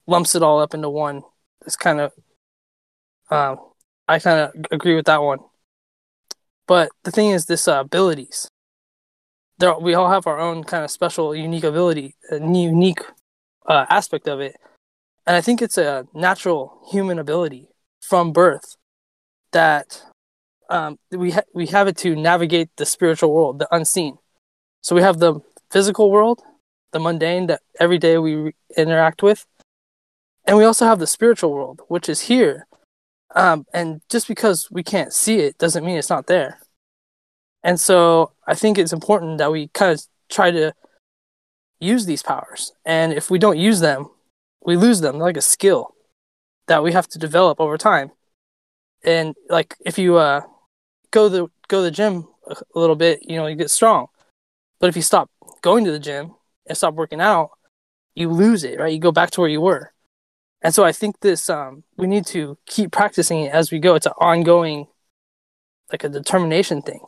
lumps 0.06 0.34
it 0.34 0.42
all 0.42 0.60
up 0.60 0.74
into 0.74 0.88
one. 0.88 1.22
It's 1.64 1.76
kind 1.76 2.00
of, 2.00 2.12
uh, 3.30 3.56
I 4.08 4.18
kind 4.18 4.40
of 4.40 4.66
agree 4.72 4.96
with 4.96 5.06
that 5.06 5.22
one. 5.22 5.38
But 6.66 6.90
the 7.04 7.10
thing 7.10 7.30
is, 7.30 7.46
this 7.46 7.68
uh, 7.68 7.80
abilities. 7.80 8.48
There, 9.58 9.78
we 9.78 9.94
all 9.94 10.10
have 10.10 10.26
our 10.26 10.38
own 10.38 10.64
kind 10.64 10.84
of 10.84 10.90
special, 10.90 11.34
unique 11.34 11.64
ability, 11.64 12.14
unique 12.30 13.00
uh, 13.66 13.86
aspect 13.88 14.28
of 14.28 14.40
it. 14.40 14.56
And 15.28 15.36
I 15.36 15.42
think 15.42 15.60
it's 15.60 15.76
a 15.76 16.06
natural 16.14 16.80
human 16.90 17.18
ability 17.18 17.68
from 18.00 18.32
birth 18.32 18.76
that 19.52 20.02
um, 20.70 20.98
we 21.10 21.32
ha- 21.32 21.50
we 21.52 21.66
have 21.66 21.86
it 21.86 21.98
to 21.98 22.16
navigate 22.16 22.70
the 22.78 22.86
spiritual 22.86 23.34
world, 23.34 23.58
the 23.58 23.68
unseen. 23.70 24.16
So 24.80 24.96
we 24.96 25.02
have 25.02 25.18
the 25.18 25.40
physical 25.70 26.10
world, 26.10 26.40
the 26.92 26.98
mundane 26.98 27.46
that 27.48 27.60
every 27.78 27.98
day 27.98 28.16
we 28.16 28.36
re- 28.36 28.54
interact 28.74 29.22
with, 29.22 29.44
and 30.46 30.56
we 30.56 30.64
also 30.64 30.86
have 30.86 30.98
the 30.98 31.06
spiritual 31.06 31.52
world, 31.52 31.82
which 31.88 32.08
is 32.08 32.22
here. 32.22 32.66
Um, 33.34 33.66
and 33.74 34.00
just 34.08 34.28
because 34.28 34.70
we 34.70 34.82
can't 34.82 35.12
see 35.12 35.40
it 35.40 35.58
doesn't 35.58 35.84
mean 35.84 35.98
it's 35.98 36.08
not 36.08 36.26
there. 36.26 36.58
And 37.62 37.78
so 37.78 38.32
I 38.46 38.54
think 38.54 38.78
it's 38.78 38.94
important 38.94 39.36
that 39.38 39.52
we 39.52 39.68
kind 39.74 39.92
of 39.92 40.00
try 40.30 40.50
to 40.52 40.72
use 41.80 42.06
these 42.06 42.22
powers. 42.22 42.72
And 42.86 43.12
if 43.12 43.30
we 43.30 43.38
don't 43.38 43.58
use 43.58 43.80
them, 43.80 44.08
we 44.68 44.76
lose 44.76 45.00
them 45.00 45.18
like 45.18 45.38
a 45.38 45.40
skill 45.40 45.94
that 46.66 46.82
we 46.82 46.92
have 46.92 47.08
to 47.08 47.18
develop 47.18 47.58
over 47.58 47.78
time. 47.78 48.10
And 49.02 49.34
like 49.48 49.74
if 49.80 49.98
you 49.98 50.18
uh, 50.18 50.42
go 51.10 51.30
the 51.30 51.46
go 51.68 51.78
to 51.78 51.84
the 51.84 51.90
gym 51.90 52.28
a 52.46 52.78
little 52.78 52.94
bit, 52.94 53.20
you 53.22 53.36
know, 53.36 53.46
you 53.46 53.56
get 53.56 53.70
strong. 53.70 54.08
But 54.78 54.88
if 54.90 54.96
you 54.96 55.00
stop 55.00 55.30
going 55.62 55.86
to 55.86 55.90
the 55.90 55.98
gym 55.98 56.34
and 56.66 56.76
stop 56.76 56.92
working 56.92 57.18
out, 57.18 57.52
you 58.14 58.28
lose 58.28 58.62
it, 58.62 58.78
right? 58.78 58.92
You 58.92 58.98
go 58.98 59.10
back 59.10 59.30
to 59.30 59.40
where 59.40 59.48
you 59.48 59.62
were. 59.62 59.94
And 60.60 60.74
so 60.74 60.84
I 60.84 60.92
think 60.92 61.20
this 61.20 61.48
um, 61.48 61.84
we 61.96 62.06
need 62.06 62.26
to 62.26 62.58
keep 62.66 62.92
practicing 62.92 63.44
it 63.44 63.52
as 63.54 63.72
we 63.72 63.78
go. 63.78 63.94
It's 63.94 64.04
an 64.04 64.12
ongoing, 64.18 64.88
like 65.90 66.04
a 66.04 66.10
determination 66.10 66.82
thing. 66.82 67.00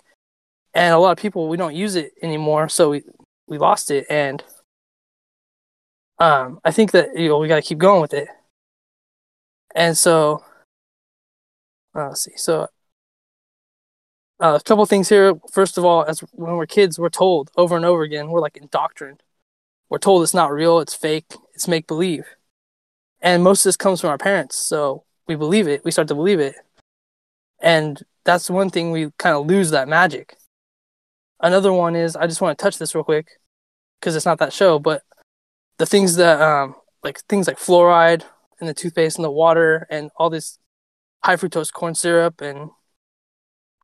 And 0.73 0.95
a 0.95 0.99
lot 0.99 1.13
of 1.13 1.19
people 1.19 1.47
we 1.47 1.59
don't 1.59 1.77
use 1.77 1.95
it 1.95 2.13
anymore, 2.23 2.71
so 2.71 2.89
we 2.89 3.03
we 3.47 3.59
lost 3.59 3.91
it. 3.91 4.07
And 4.09 4.43
um, 6.21 6.61
I 6.65 6.71
think 6.71 6.93
that 6.93 7.19
you 7.19 7.29
know 7.29 7.39
we 7.39 7.49
got 7.49 7.57
to 7.57 7.63
keep 7.63 7.79
going 7.79 8.01
with 8.01 8.15
it. 8.15 8.29
And 9.75 9.97
so, 9.97 10.45
uh, 11.95 12.09
let's 12.09 12.23
see. 12.25 12.33
So 12.37 12.69
uh, 14.41 14.59
a 14.61 14.63
couple 14.63 14.85
things 14.87 15.09
here. 15.09 15.35
First 15.53 15.79
of 15.79 15.85
all, 15.85 16.05
as 16.05 16.21
when 16.33 16.57
we're 16.57 16.67
kids, 16.67 16.99
we're 16.99 17.09
told 17.09 17.51
over 17.57 17.77
and 17.77 17.85
over 17.85 18.03
again, 18.03 18.31
we're 18.31 18.41
like 18.41 18.57
indoctrined. 18.57 19.23
We're 19.89 19.99
told 19.99 20.23
it's 20.23 20.35
not 20.35 20.53
real, 20.53 20.79
it's 20.81 20.95
fake, 20.95 21.27
it's 21.55 21.67
make 21.67 21.87
believe. 21.87 22.25
And 23.21 23.43
most 23.43 23.61
of 23.61 23.69
this 23.69 23.77
comes 23.77 24.01
from 24.01 24.11
our 24.11 24.19
parents, 24.19 24.57
so 24.57 25.05
we 25.27 25.35
believe 25.35 25.69
it, 25.69 25.85
we 25.85 25.91
start 25.91 26.09
to 26.09 26.15
believe 26.15 26.41
it. 26.41 26.55
And 27.61 28.03
that's 28.25 28.49
one 28.49 28.71
thing 28.71 28.93
we 28.93 29.11
kind 29.19 29.37
of 29.37 29.47
lose 29.47 29.71
that 29.73 29.89
magic. 29.89 30.37
Another 31.41 31.73
one 31.73 31.97
is 31.97 32.17
I 32.17 32.27
just 32.27 32.41
want 32.41 32.57
to 32.57 32.63
touch 32.63 32.79
this 32.79 32.95
real 32.95 33.05
quick 33.05 33.29
because 33.99 34.17
it's 34.17 34.27
not 34.27 34.39
that 34.39 34.53
show, 34.53 34.79
but 34.79 35.03
the 35.81 35.87
things 35.87 36.17
that 36.17 36.41
um 36.43 36.75
like 37.03 37.19
things 37.21 37.47
like 37.47 37.59
fluoride 37.59 38.23
in 38.61 38.67
the 38.67 38.75
toothpaste 38.75 39.17
and 39.17 39.25
the 39.25 39.31
water 39.31 39.87
and 39.91 40.11
all 40.19 40.29
this 40.29 40.59
high 41.25 41.37
fructose 41.37 41.73
corn 41.73 41.95
syrup 41.95 42.43
and 42.43 42.71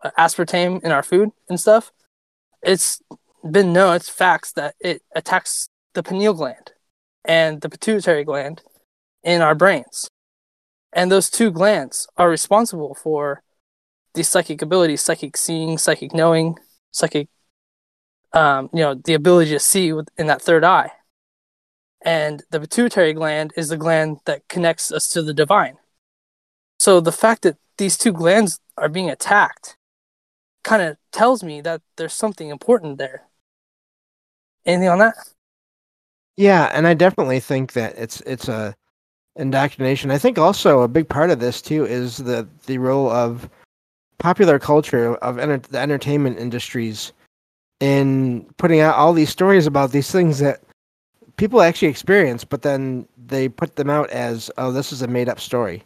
uh, 0.04 0.10
aspartame 0.18 0.84
in 0.84 0.92
our 0.92 1.02
food 1.02 1.30
and 1.48 1.58
stuff, 1.58 1.90
it's 2.62 3.00
been 3.50 3.72
known, 3.72 3.96
it's 3.96 4.10
facts 4.10 4.52
that 4.52 4.74
it 4.78 5.00
attacks 5.14 5.70
the 5.94 6.02
pineal 6.02 6.34
gland 6.34 6.72
and 7.24 7.62
the 7.62 7.70
pituitary 7.70 8.24
gland 8.24 8.60
in 9.24 9.40
our 9.40 9.54
brains. 9.54 10.10
And 10.92 11.10
those 11.10 11.30
two 11.30 11.50
glands 11.50 12.06
are 12.18 12.28
responsible 12.28 12.94
for 12.94 13.42
these 14.12 14.28
psychic 14.28 14.60
abilities, 14.60 15.00
psychic 15.00 15.34
seeing, 15.38 15.78
psychic 15.78 16.12
knowing, 16.12 16.56
psychic, 16.90 17.28
um, 18.34 18.68
you 18.74 18.80
know, 18.80 18.94
the 18.94 19.14
ability 19.14 19.50
to 19.52 19.58
see 19.58 19.88
in 20.18 20.26
that 20.26 20.42
third 20.42 20.62
eye. 20.62 20.92
And 22.02 22.42
the 22.50 22.60
pituitary 22.60 23.12
gland 23.12 23.52
is 23.56 23.68
the 23.68 23.76
gland 23.76 24.18
that 24.26 24.48
connects 24.48 24.92
us 24.92 25.08
to 25.10 25.22
the 25.22 25.34
divine. 25.34 25.78
So 26.78 27.00
the 27.00 27.12
fact 27.12 27.42
that 27.42 27.56
these 27.78 27.96
two 27.96 28.12
glands 28.12 28.60
are 28.76 28.88
being 28.88 29.10
attacked 29.10 29.76
kind 30.62 30.82
of 30.82 30.96
tells 31.12 31.42
me 31.42 31.60
that 31.62 31.82
there's 31.96 32.12
something 32.12 32.48
important 32.50 32.98
there. 32.98 33.22
Anything 34.64 34.88
on 34.88 34.98
that? 34.98 35.14
Yeah, 36.36 36.70
and 36.72 36.86
I 36.86 36.94
definitely 36.94 37.40
think 37.40 37.72
that 37.72 37.96
it's 37.96 38.20
it's 38.22 38.48
a 38.48 38.76
indoctrination. 39.36 40.10
I 40.10 40.18
think 40.18 40.38
also 40.38 40.80
a 40.80 40.88
big 40.88 41.08
part 41.08 41.30
of 41.30 41.40
this 41.40 41.62
too 41.62 41.86
is 41.86 42.18
the 42.18 42.46
the 42.66 42.78
role 42.78 43.10
of 43.10 43.48
popular 44.18 44.58
culture 44.58 45.14
of 45.16 45.38
enter- 45.38 45.58
the 45.58 45.78
entertainment 45.78 46.38
industries 46.38 47.12
in 47.80 48.46
putting 48.56 48.80
out 48.80 48.96
all 48.96 49.12
these 49.12 49.30
stories 49.30 49.66
about 49.66 49.92
these 49.92 50.10
things 50.10 50.38
that 50.38 50.60
people 51.36 51.62
actually 51.62 51.88
experience, 51.88 52.44
but 52.44 52.62
then 52.62 53.06
they 53.26 53.48
put 53.48 53.76
them 53.76 53.90
out 53.90 54.10
as 54.10 54.50
oh, 54.58 54.72
this 54.72 54.92
is 54.92 55.02
a 55.02 55.06
made 55.08 55.28
up 55.28 55.40
story. 55.40 55.84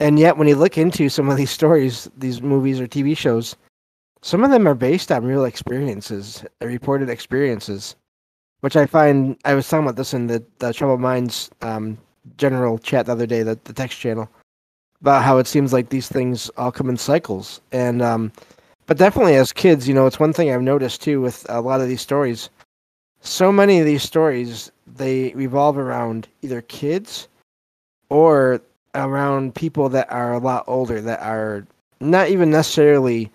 And 0.00 0.18
yet, 0.18 0.36
when 0.36 0.48
you 0.48 0.56
look 0.56 0.76
into 0.76 1.08
some 1.08 1.28
of 1.28 1.36
these 1.36 1.50
stories, 1.60 2.08
these 2.16 2.42
movies 2.42 2.80
or 2.80 2.86
TV 2.86 3.16
shows, 3.16 3.56
some 4.22 4.42
of 4.42 4.50
them 4.50 4.66
are 4.66 4.74
based 4.74 5.12
on 5.12 5.24
real 5.24 5.44
experiences, 5.44 6.44
reported 6.60 7.10
experiences, 7.10 7.94
which 8.60 8.76
I 8.76 8.86
find. 8.86 9.36
I 9.44 9.54
was 9.54 9.68
talking 9.68 9.84
about 9.84 9.96
this 9.96 10.14
in 10.14 10.26
the, 10.26 10.42
the 10.58 10.72
Troubled 10.72 11.00
Minds 11.00 11.50
um, 11.60 11.98
general 12.38 12.78
chat 12.78 13.06
the 13.06 13.12
other 13.12 13.26
day, 13.26 13.42
the, 13.42 13.58
the 13.64 13.72
text 13.72 13.98
channel, 13.98 14.28
about 15.00 15.22
how 15.22 15.38
it 15.38 15.46
seems 15.46 15.72
like 15.72 15.90
these 15.90 16.08
things 16.08 16.50
all 16.56 16.72
come 16.72 16.88
in 16.88 16.96
cycles. 16.96 17.60
And, 17.72 18.00
um, 18.00 18.32
but 18.86 18.96
definitely 18.96 19.36
as 19.36 19.52
kids, 19.52 19.86
you 19.86 19.94
know, 19.94 20.06
it's 20.06 20.20
one 20.20 20.32
thing 20.32 20.50
I've 20.50 20.62
noticed 20.62 21.02
too 21.02 21.20
with 21.20 21.44
a 21.48 21.60
lot 21.60 21.80
of 21.80 21.88
these 21.88 22.00
stories. 22.00 22.48
So 23.24 23.50
many 23.50 23.80
of 23.80 23.86
these 23.86 24.02
stories, 24.02 24.70
they 24.86 25.32
revolve 25.34 25.78
around 25.78 26.28
either 26.42 26.60
kids 26.62 27.26
or 28.10 28.60
around 28.94 29.54
people 29.54 29.88
that 29.88 30.10
are 30.12 30.34
a 30.34 30.38
lot 30.38 30.64
older 30.66 31.00
that 31.00 31.20
are 31.20 31.66
not 32.00 32.28
even 32.28 32.50
necessarily 32.50 33.30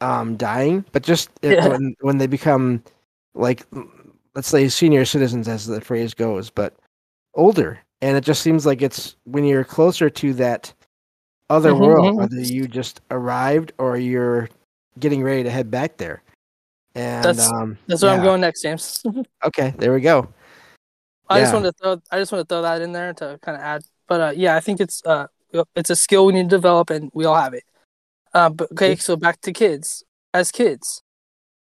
um, 0.00 0.36
dying, 0.36 0.84
but 0.92 1.02
just 1.02 1.30
yeah. 1.42 1.68
when 1.68 1.94
when 2.00 2.18
they 2.18 2.26
become 2.26 2.82
like 3.34 3.66
let's 4.34 4.48
say 4.48 4.68
senior 4.68 5.04
citizens, 5.04 5.46
as 5.46 5.66
the 5.66 5.80
phrase 5.80 6.14
goes, 6.14 6.48
but 6.48 6.74
older, 7.34 7.78
and 8.00 8.16
it 8.16 8.24
just 8.24 8.42
seems 8.42 8.64
like 8.64 8.80
it's 8.80 9.16
when 9.24 9.44
you're 9.44 9.62
closer 9.62 10.08
to 10.08 10.32
that 10.34 10.72
other 11.50 11.72
mm-hmm. 11.72 11.84
world, 11.84 12.06
mm-hmm. 12.06 12.16
whether 12.16 12.40
you 12.40 12.66
just 12.66 13.02
arrived 13.10 13.72
or 13.76 13.98
you're 13.98 14.48
getting 14.98 15.22
ready 15.22 15.42
to 15.42 15.50
head 15.50 15.70
back 15.70 15.98
there. 15.98 16.22
And 16.94 17.24
that's 17.24 17.50
um, 17.50 17.78
that's 17.86 18.02
where 18.02 18.12
yeah. 18.12 18.18
I'm 18.18 18.22
going 18.22 18.40
next, 18.40 18.62
James. 18.62 19.02
okay, 19.44 19.74
there 19.78 19.92
we 19.92 20.00
go. 20.00 20.28
I 21.28 21.38
yeah. 21.38 21.44
just 21.44 21.54
wanted 21.54 21.72
to 21.72 21.82
throw 21.82 22.02
I 22.10 22.18
just 22.18 22.32
want 22.32 22.46
to 22.46 22.52
throw 22.52 22.62
that 22.62 22.82
in 22.82 22.92
there 22.92 23.14
to 23.14 23.38
kind 23.42 23.56
of 23.56 23.62
add, 23.62 23.82
but 24.06 24.20
uh, 24.20 24.32
yeah, 24.36 24.56
I 24.56 24.60
think 24.60 24.80
it's 24.80 25.02
uh 25.06 25.26
it's 25.74 25.90
a 25.90 25.96
skill 25.96 26.26
we 26.26 26.32
need 26.32 26.44
to 26.50 26.56
develop, 26.56 26.90
and 26.90 27.10
we 27.14 27.24
all 27.24 27.36
have 27.36 27.54
it. 27.54 27.64
Uh, 28.34 28.48
but 28.50 28.72
okay, 28.72 28.96
so 28.96 29.16
back 29.16 29.40
to 29.42 29.52
kids. 29.52 30.04
As 30.34 30.50
kids, 30.50 31.02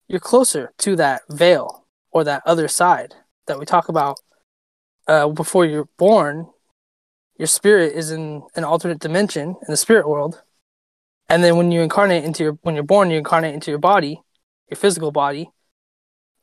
you're 0.07 0.19
closer 0.19 0.73
to 0.79 0.95
that 0.95 1.21
veil 1.29 1.85
or 2.11 2.23
that 2.23 2.41
other 2.45 2.67
side 2.67 3.13
that 3.45 3.59
we 3.59 3.65
talk 3.65 3.89
about 3.89 4.17
uh, 5.07 5.27
before 5.29 5.65
you're 5.65 5.89
born. 5.97 6.47
Your 7.37 7.47
spirit 7.47 7.93
is 7.93 8.11
in 8.11 8.43
an 8.55 8.63
alternate 8.63 8.99
dimension 8.99 9.49
in 9.49 9.67
the 9.67 9.77
spirit 9.77 10.07
world, 10.07 10.41
and 11.29 11.43
then 11.43 11.57
when 11.57 11.71
you 11.71 11.81
incarnate 11.81 12.23
into 12.23 12.43
your 12.43 12.53
when 12.61 12.75
you're 12.75 12.83
born, 12.83 13.11
you 13.11 13.17
incarnate 13.17 13.53
into 13.53 13.71
your 13.71 13.79
body, 13.79 14.21
your 14.69 14.77
physical 14.77 15.11
body. 15.11 15.51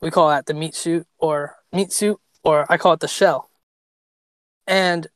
We 0.01 0.11
call 0.11 0.29
that 0.29 0.45
the 0.45 0.53
meat 0.53 0.75
suit 0.75 1.07
or 1.17 1.55
meat 1.71 1.91
suit, 1.91 2.19
or 2.43 2.65
I 2.69 2.77
call 2.77 2.93
it 2.93 2.99
the 2.99 3.07
shell. 3.07 3.49
And 4.67 5.07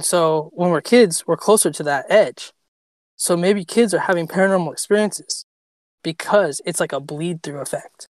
so 0.00 0.50
when 0.54 0.70
we're 0.70 0.80
kids, 0.80 1.24
we're 1.26 1.36
closer 1.36 1.70
to 1.70 1.82
that 1.82 2.06
edge 2.08 2.52
so 3.16 3.36
maybe 3.36 3.64
kids 3.64 3.94
are 3.94 4.00
having 4.00 4.28
paranormal 4.28 4.72
experiences 4.72 5.46
because 6.02 6.60
it's 6.66 6.80
like 6.80 6.92
a 6.92 7.00
bleed 7.00 7.42
through 7.42 7.60
effect. 7.60 8.08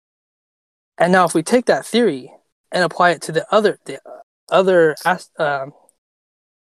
And 0.99 1.11
now 1.11 1.25
if 1.25 1.35
we 1.35 1.43
take 1.43 1.65
that 1.65 1.87
theory 1.87 2.31
and 2.71 2.85
apply 2.85 3.11
it 3.11 3.23
to 3.23 3.33
the 3.33 3.47
other 3.53 3.79
the 3.87 3.99
other 4.51 4.95
um, 5.39 5.73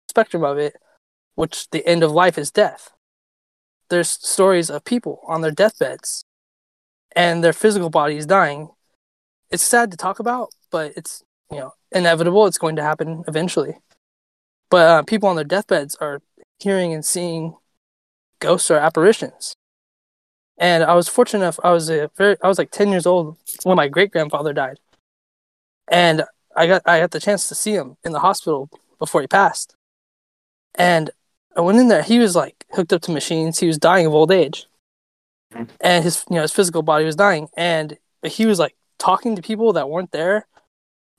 spectrum 0.10 0.44
of 0.44 0.58
it, 0.58 0.76
which 1.36 1.70
the 1.70 1.86
end 1.88 2.04
of 2.04 2.12
life 2.12 2.38
is 2.38 2.52
death. 2.52 2.92
There's 3.90 4.10
stories 4.10 4.70
of 4.70 4.84
people 4.84 5.22
on 5.28 5.42
their 5.42 5.52
deathbeds 5.52 6.25
and 7.16 7.44
their 7.44 7.54
physical 7.54 7.90
body 7.90 8.18
is 8.18 8.26
dying. 8.26 8.70
It's 9.50 9.64
sad 9.64 9.92
to 9.92 9.98
talk 9.98 10.20
about, 10.20 10.50
but 10.72 10.94
it's 10.98 11.24
you 11.52 11.58
know 11.58 11.74
inevitable. 11.92 12.46
It's 12.46 12.58
going 12.58 12.76
to 12.76 12.84
happen 12.84 13.24
eventually. 13.28 13.78
But 14.70 14.88
uh, 14.88 15.04
people 15.04 15.30
on 15.30 15.36
their 15.36 15.46
deathbeds 15.46 15.96
are 16.02 16.22
hearing 16.60 16.94
and 16.94 17.06
seeing 17.06 17.56
ghosts 18.40 18.70
or 18.72 18.78
apparitions. 18.78 19.56
And 20.58 20.84
I 20.84 20.94
was 20.96 21.08
fortunate 21.08 21.44
enough. 21.44 21.60
I 21.64 21.72
was 21.72 21.90
a 21.90 22.10
very, 22.18 22.38
I 22.44 22.48
was 22.48 22.58
like 22.58 22.72
ten 22.72 22.90
years 22.90 23.06
old 23.06 23.38
when 23.64 23.78
my 23.78 23.88
great 23.88 24.12
grandfather 24.12 24.54
died, 24.54 24.80
and 25.88 26.24
I 26.56 26.68
got 26.68 26.82
I 26.86 27.00
got 27.00 27.12
the 27.12 27.20
chance 27.20 27.48
to 27.48 27.56
see 27.56 27.74
him 27.74 27.98
in 28.04 28.12
the 28.12 28.20
hospital 28.20 28.70
before 29.00 29.22
he 29.22 29.28
passed. 29.28 29.76
And 30.76 31.12
I 31.56 31.62
went 31.62 31.80
in 31.80 31.88
there. 31.88 32.04
He 32.04 32.20
was 32.20 32.36
like 32.36 32.66
hooked 32.72 32.94
up 32.94 33.02
to 33.04 33.12
machines. 33.12 33.60
He 33.60 33.68
was 33.68 33.78
dying 33.78 34.06
of 34.06 34.14
old 34.14 34.32
age, 34.32 34.68
and 35.82 36.04
his 36.04 36.24
you 36.30 36.36
know 36.36 36.42
his 36.42 36.52
physical 36.52 36.82
body 36.82 37.06
was 37.06 37.16
dying. 37.16 37.48
And 37.58 37.98
he 38.24 38.46
was 38.46 38.60
like 38.60 38.76
talking 38.98 39.36
to 39.36 39.42
people 39.42 39.74
that 39.74 39.90
weren't 39.90 40.12
there, 40.12 40.48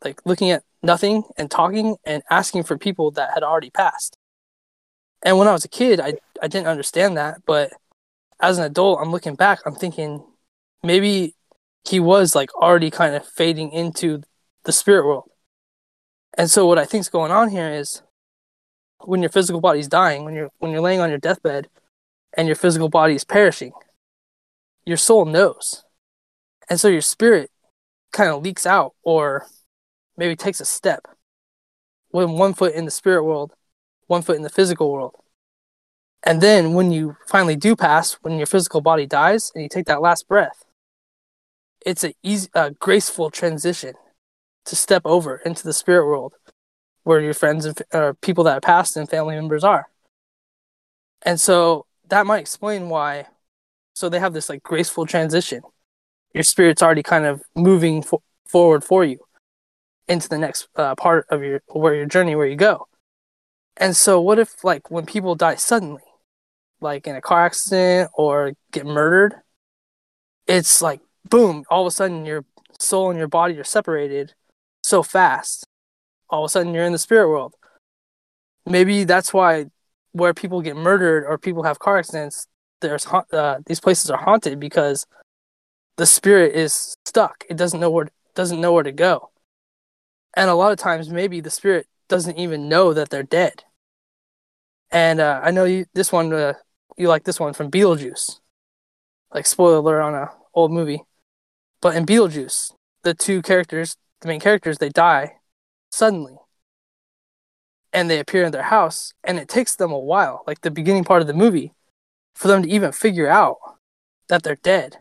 like 0.04 0.20
looking 0.24 0.50
at 0.50 0.62
nothing 0.82 1.24
and 1.36 1.50
talking 1.50 1.96
and 2.04 2.22
asking 2.30 2.64
for 2.64 2.78
people 2.78 3.10
that 3.12 3.30
had 3.34 3.42
already 3.42 3.70
passed. 3.70 4.16
And 5.22 5.38
when 5.38 5.48
I 5.48 5.52
was 5.52 5.64
a 5.64 5.68
kid, 5.68 6.00
I 6.00 6.14
I 6.42 6.48
didn't 6.48 6.68
understand 6.68 7.16
that, 7.16 7.42
but 7.46 7.72
as 8.40 8.58
an 8.58 8.64
adult, 8.64 9.00
I'm 9.00 9.10
looking 9.10 9.34
back, 9.34 9.60
I'm 9.64 9.74
thinking 9.74 10.22
maybe 10.82 11.34
he 11.88 12.00
was 12.00 12.34
like 12.34 12.54
already 12.54 12.90
kind 12.90 13.14
of 13.14 13.26
fading 13.26 13.70
into 13.72 14.22
the 14.64 14.72
spirit 14.72 15.06
world. 15.06 15.30
And 16.36 16.50
so 16.50 16.66
what 16.66 16.78
I 16.78 16.84
think 16.84 17.00
is 17.00 17.08
going 17.08 17.32
on 17.32 17.48
here 17.48 17.70
is 17.70 18.02
when 19.04 19.22
your 19.22 19.30
physical 19.30 19.60
body's 19.60 19.88
dying, 19.88 20.24
when 20.24 20.34
you're 20.34 20.50
when 20.58 20.72
you're 20.72 20.80
laying 20.80 21.00
on 21.00 21.08
your 21.08 21.18
deathbed 21.18 21.68
and 22.36 22.46
your 22.46 22.56
physical 22.56 22.88
body 22.88 23.14
is 23.14 23.24
perishing, 23.24 23.72
your 24.86 24.96
soul 24.96 25.24
knows. 25.24 25.84
And 26.70 26.80
so 26.80 26.88
your 26.88 27.02
spirit 27.02 27.50
kind 28.12 28.30
of 28.30 28.42
leaks 28.42 28.64
out 28.66 28.94
or 29.02 29.46
maybe 30.16 30.36
takes 30.36 30.60
a 30.60 30.64
step 30.64 31.06
when 32.10 32.32
one 32.32 32.54
foot 32.54 32.74
in 32.74 32.86
the 32.86 32.90
spirit 32.90 33.24
world, 33.24 33.52
one 34.06 34.22
foot 34.22 34.36
in 34.36 34.42
the 34.42 34.48
physical 34.48 34.90
world. 34.90 35.14
And 36.22 36.40
then 36.40 36.72
when 36.72 36.90
you 36.90 37.16
finally 37.28 37.56
do 37.56 37.76
pass, 37.76 38.14
when 38.22 38.38
your 38.38 38.46
physical 38.46 38.80
body 38.80 39.06
dies 39.06 39.52
and 39.54 39.62
you 39.62 39.68
take 39.68 39.86
that 39.86 40.00
last 40.00 40.26
breath, 40.26 40.64
it's 41.84 42.02
a 42.02 42.14
easy, 42.22 42.48
a 42.54 42.70
graceful 42.70 43.30
transition 43.30 43.94
to 44.64 44.74
step 44.74 45.02
over 45.04 45.36
into 45.44 45.62
the 45.62 45.72
spirit 45.72 46.06
world 46.06 46.34
where 47.04 47.20
your 47.20 47.34
friends 47.34 47.64
and 47.64 47.80
or 47.92 48.14
people 48.14 48.42
that 48.44 48.54
have 48.54 48.62
passed 48.62 48.96
and 48.96 49.08
family 49.08 49.36
members 49.36 49.62
are. 49.62 49.86
And 51.22 51.40
so 51.40 51.86
that 52.08 52.26
might 52.26 52.40
explain 52.40 52.88
why. 52.88 53.26
So 53.96 54.08
they 54.08 54.20
have 54.20 54.34
this 54.34 54.48
like 54.48 54.62
graceful 54.62 55.06
transition. 55.06 55.62
Your 56.34 56.44
spirit's 56.44 56.82
already 56.82 57.02
kind 57.02 57.24
of 57.24 57.42
moving 57.56 58.02
fo- 58.02 58.22
forward 58.46 58.84
for 58.84 59.04
you 59.04 59.18
into 60.06 60.28
the 60.28 60.38
next 60.38 60.68
uh, 60.76 60.94
part 60.94 61.26
of 61.30 61.42
your 61.42 61.62
where 61.68 61.94
your 61.94 62.06
journey 62.06 62.36
where 62.36 62.46
you 62.46 62.56
go. 62.56 62.86
And 63.76 63.96
so 63.96 64.20
what 64.20 64.38
if 64.38 64.62
like 64.62 64.90
when 64.90 65.06
people 65.06 65.34
die 65.34 65.56
suddenly, 65.56 66.02
like 66.80 67.06
in 67.06 67.16
a 67.16 67.20
car 67.20 67.46
accident 67.46 68.10
or 68.14 68.52
get 68.70 68.86
murdered, 68.86 69.34
it's 70.46 70.82
like 70.82 71.00
boom, 71.28 71.64
all 71.70 71.82
of 71.82 71.88
a 71.88 71.90
sudden 71.90 72.26
your 72.26 72.44
soul 72.78 73.10
and 73.10 73.18
your 73.18 73.28
body 73.28 73.58
are 73.58 73.64
separated 73.64 74.34
so 74.82 75.02
fast 75.02 75.66
all 76.28 76.44
of 76.44 76.48
a 76.48 76.50
sudden 76.50 76.74
you're 76.74 76.84
in 76.84 76.92
the 76.92 76.98
spirit 76.98 77.28
world. 77.28 77.54
Maybe 78.66 79.04
that's 79.04 79.32
why 79.32 79.66
where 80.12 80.34
people 80.34 80.60
get 80.62 80.76
murdered 80.76 81.24
or 81.24 81.38
people 81.38 81.62
have 81.64 81.78
car 81.78 81.98
accidents, 81.98 82.46
there's 82.80 83.06
uh, 83.06 83.58
these 83.66 83.80
places 83.80 84.10
are 84.10 84.18
haunted 84.18 84.60
because 84.60 85.06
the 85.96 86.06
spirit 86.06 86.54
is 86.54 86.96
stuck. 87.04 87.44
It 87.48 87.56
doesn't 87.56 87.80
know 87.80 87.90
where 87.90 88.08
doesn't 88.34 88.60
know 88.60 88.72
where 88.72 88.82
to 88.82 88.92
go. 88.92 89.30
And 90.34 90.50
a 90.50 90.54
lot 90.54 90.72
of 90.72 90.78
times, 90.78 91.08
maybe 91.08 91.40
the 91.40 91.50
spirit 91.50 91.86
doesn't 92.08 92.38
even 92.38 92.68
know 92.68 92.92
that 92.92 93.08
they're 93.08 93.22
dead. 93.22 93.64
And 94.90 95.20
uh, 95.20 95.40
I 95.42 95.50
know 95.50 95.64
you 95.64 95.86
this 95.94 96.12
one 96.12 96.32
uh, 96.32 96.54
you 96.96 97.08
like 97.08 97.24
this 97.24 97.40
one 97.40 97.52
from 97.52 97.70
Beetlejuice. 97.70 98.40
Like 99.32 99.46
spoiler 99.46 99.76
alert 99.76 100.02
on 100.02 100.14
a 100.14 100.30
old 100.54 100.72
movie, 100.72 101.02
but 101.80 101.96
in 101.96 102.06
Beetlejuice, 102.06 102.72
the 103.02 103.12
two 103.12 103.42
characters, 103.42 103.96
the 104.20 104.28
main 104.28 104.40
characters, 104.40 104.78
they 104.78 104.88
die 104.88 105.36
suddenly 105.90 106.36
and 107.92 108.10
they 108.10 108.20
appear 108.20 108.44
in 108.44 108.52
their 108.52 108.64
house 108.64 109.14
and 109.24 109.38
it 109.38 109.48
takes 109.48 109.74
them 109.76 109.90
a 109.90 109.98
while 109.98 110.44
like 110.46 110.60
the 110.60 110.70
beginning 110.70 111.04
part 111.04 111.22
of 111.22 111.26
the 111.26 111.32
movie 111.32 111.72
for 112.36 112.48
them 112.48 112.62
to 112.62 112.68
even 112.68 112.92
figure 112.92 113.28
out 113.28 113.56
that 114.28 114.42
they're 114.42 114.56
dead. 114.56 114.98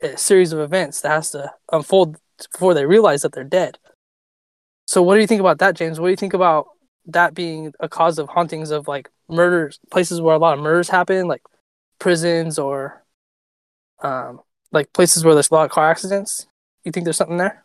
A 0.00 0.16
series 0.16 0.52
of 0.52 0.60
events 0.60 1.00
that 1.00 1.10
has 1.10 1.32
to 1.32 1.52
unfold 1.72 2.16
before 2.52 2.72
they 2.72 2.86
realize 2.86 3.22
that 3.22 3.32
they're 3.32 3.42
dead. 3.42 3.78
So 4.86 5.02
what 5.02 5.16
do 5.16 5.20
you 5.20 5.26
think 5.26 5.40
about 5.40 5.58
that 5.58 5.74
james? 5.74 5.98
What 5.98 6.06
do 6.06 6.12
you 6.12 6.16
think 6.16 6.34
about 6.34 6.68
that 7.06 7.34
being 7.34 7.72
a 7.80 7.88
cause 7.88 8.18
of 8.18 8.28
hauntings 8.28 8.70
of 8.70 8.86
like 8.86 9.10
murders 9.28 9.80
places 9.90 10.20
where 10.20 10.36
a 10.36 10.38
lot 10.38 10.56
of 10.56 10.62
murders 10.62 10.88
happen 10.88 11.26
like 11.26 11.42
prisons 11.98 12.58
or 12.58 13.04
um 14.02 14.40
like 14.70 14.92
places 14.92 15.24
where 15.24 15.34
there's 15.34 15.50
a 15.50 15.54
lot 15.54 15.64
of 15.64 15.72
car 15.72 15.90
accidents? 15.90 16.46
You 16.84 16.92
think 16.92 17.04
there's 17.04 17.16
something 17.16 17.38
there? 17.38 17.64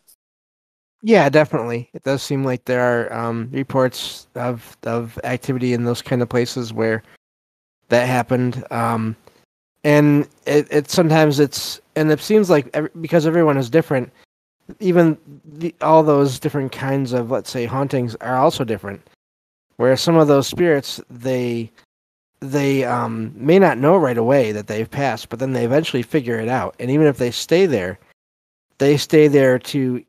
Yeah, 1.02 1.28
definitely. 1.28 1.90
It 1.94 2.02
does 2.02 2.22
seem 2.22 2.44
like 2.44 2.64
there 2.64 2.80
are 2.80 3.12
um, 3.12 3.48
reports 3.52 4.26
of 4.34 4.76
of 4.82 5.20
activity 5.22 5.72
in 5.72 5.84
those 5.84 6.02
kind 6.02 6.20
of 6.20 6.28
places 6.28 6.72
where 6.72 7.02
that 7.88 8.06
happened. 8.06 8.64
Um, 8.70 9.16
and 9.84 10.26
it, 10.46 10.66
it 10.70 10.90
sometimes 10.90 11.38
it's 11.38 11.80
and 11.94 12.10
it 12.10 12.20
seems 12.20 12.50
like 12.50 12.68
every, 12.72 12.90
because 13.00 13.26
everyone 13.26 13.58
is 13.58 13.70
different, 13.70 14.10
even 14.80 15.18
the, 15.44 15.74
all 15.80 16.02
those 16.02 16.38
different 16.38 16.72
kinds 16.72 17.12
of 17.12 17.30
let's 17.30 17.50
say 17.50 17.66
hauntings 17.66 18.16
are 18.16 18.36
also 18.36 18.64
different. 18.64 19.02
Where 19.76 19.96
some 19.96 20.16
of 20.16 20.28
those 20.28 20.46
spirits 20.46 21.00
they 21.10 21.70
they 22.40 22.84
um, 22.84 23.32
may 23.34 23.58
not 23.58 23.78
know 23.78 23.96
right 23.96 24.18
away 24.18 24.52
that 24.52 24.66
they've 24.66 24.90
passed, 24.90 25.28
but 25.28 25.38
then 25.38 25.52
they 25.52 25.64
eventually 25.64 26.02
figure 26.02 26.38
it 26.40 26.48
out. 26.48 26.74
And 26.78 26.90
even 26.90 27.06
if 27.06 27.18
they 27.18 27.30
stay 27.30 27.66
there, 27.66 27.98
they 28.78 28.96
stay 28.96 29.28
there 29.28 29.58
to 29.58 30.04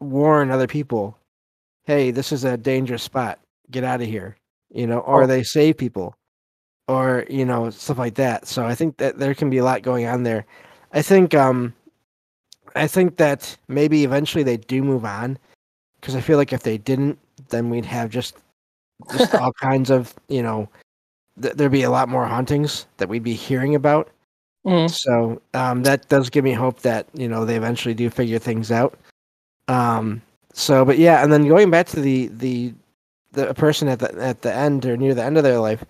warn 0.00 0.50
other 0.50 0.66
people, 0.66 1.16
hey, 1.84 2.10
this 2.10 2.32
is 2.32 2.44
a 2.44 2.56
dangerous 2.56 3.02
spot. 3.02 3.38
Get 3.70 3.84
out 3.84 4.00
of 4.00 4.06
here. 4.06 4.36
You 4.70 4.86
know, 4.86 4.98
or 4.98 5.22
oh. 5.22 5.26
they 5.26 5.42
save 5.42 5.78
people 5.78 6.14
or, 6.88 7.24
you 7.28 7.44
know, 7.44 7.70
stuff 7.70 7.98
like 7.98 8.14
that. 8.14 8.46
So 8.48 8.64
I 8.64 8.74
think 8.74 8.96
that 8.96 9.18
there 9.18 9.34
can 9.34 9.50
be 9.50 9.58
a 9.58 9.64
lot 9.64 9.82
going 9.82 10.06
on 10.06 10.22
there. 10.22 10.44
I 10.92 11.02
think 11.02 11.34
um 11.34 11.74
I 12.74 12.86
think 12.86 13.16
that 13.16 13.56
maybe 13.68 14.04
eventually 14.04 14.42
they 14.42 14.56
do 14.56 14.82
move 14.82 15.04
on 15.04 15.38
because 16.00 16.16
I 16.16 16.20
feel 16.20 16.38
like 16.38 16.52
if 16.52 16.62
they 16.62 16.78
didn't, 16.78 17.18
then 17.48 17.70
we'd 17.70 17.84
have 17.84 18.10
just 18.10 18.36
just 19.12 19.34
all 19.34 19.52
kinds 19.60 19.90
of, 19.90 20.14
you 20.28 20.42
know, 20.42 20.68
th- 21.40 21.54
there'd 21.54 21.72
be 21.72 21.82
a 21.82 21.90
lot 21.90 22.08
more 22.08 22.26
hauntings 22.26 22.86
that 22.96 23.08
we'd 23.08 23.22
be 23.22 23.34
hearing 23.34 23.74
about. 23.74 24.10
Mm-hmm. 24.66 24.88
So 24.88 25.40
um, 25.54 25.82
that 25.84 26.08
does 26.08 26.30
give 26.30 26.44
me 26.44 26.52
hope 26.52 26.80
that 26.80 27.06
you 27.14 27.28
know 27.28 27.44
they 27.44 27.56
eventually 27.56 27.94
do 27.94 28.10
figure 28.10 28.38
things 28.38 28.70
out. 28.70 28.98
Um, 29.68 30.22
so, 30.52 30.84
but 30.84 30.98
yeah, 30.98 31.22
and 31.22 31.32
then 31.32 31.46
going 31.46 31.70
back 31.70 31.86
to 31.88 32.00
the 32.00 32.28
the 32.28 32.74
the 33.32 33.54
person 33.54 33.88
at 33.88 33.98
the 34.00 34.12
at 34.20 34.42
the 34.42 34.52
end 34.52 34.84
or 34.84 34.96
near 34.96 35.14
the 35.14 35.24
end 35.24 35.36
of 35.36 35.44
their 35.44 35.60
life, 35.60 35.84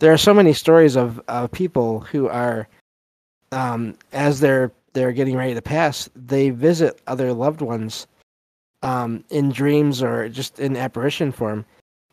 there 0.00 0.12
are 0.12 0.18
so 0.18 0.34
many 0.34 0.52
stories 0.52 0.96
of 0.96 1.20
of 1.28 1.52
people 1.52 2.00
who 2.00 2.28
are, 2.28 2.66
um, 3.52 3.96
as 4.12 4.40
they're 4.40 4.72
they're 4.92 5.12
getting 5.12 5.36
ready 5.36 5.54
to 5.54 5.62
pass, 5.62 6.10
they 6.16 6.50
visit 6.50 7.00
other 7.06 7.32
loved 7.32 7.60
ones, 7.60 8.08
um, 8.82 9.22
in 9.30 9.50
dreams 9.50 10.02
or 10.02 10.28
just 10.28 10.58
in 10.58 10.76
apparition 10.76 11.30
form, 11.32 11.64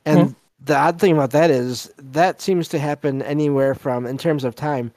and. 0.06 0.20
Mm-hmm. 0.20 0.34
The 0.66 0.76
odd 0.76 1.00
thing 1.00 1.14
about 1.14 1.30
that 1.32 1.52
is 1.52 1.94
that 2.00 2.42
seems 2.42 2.68
to 2.70 2.80
happen 2.80 3.22
anywhere 3.22 3.76
from, 3.76 4.08
in 4.08 4.18
terms 4.18 4.44
of 4.44 4.56
time, 4.56 4.92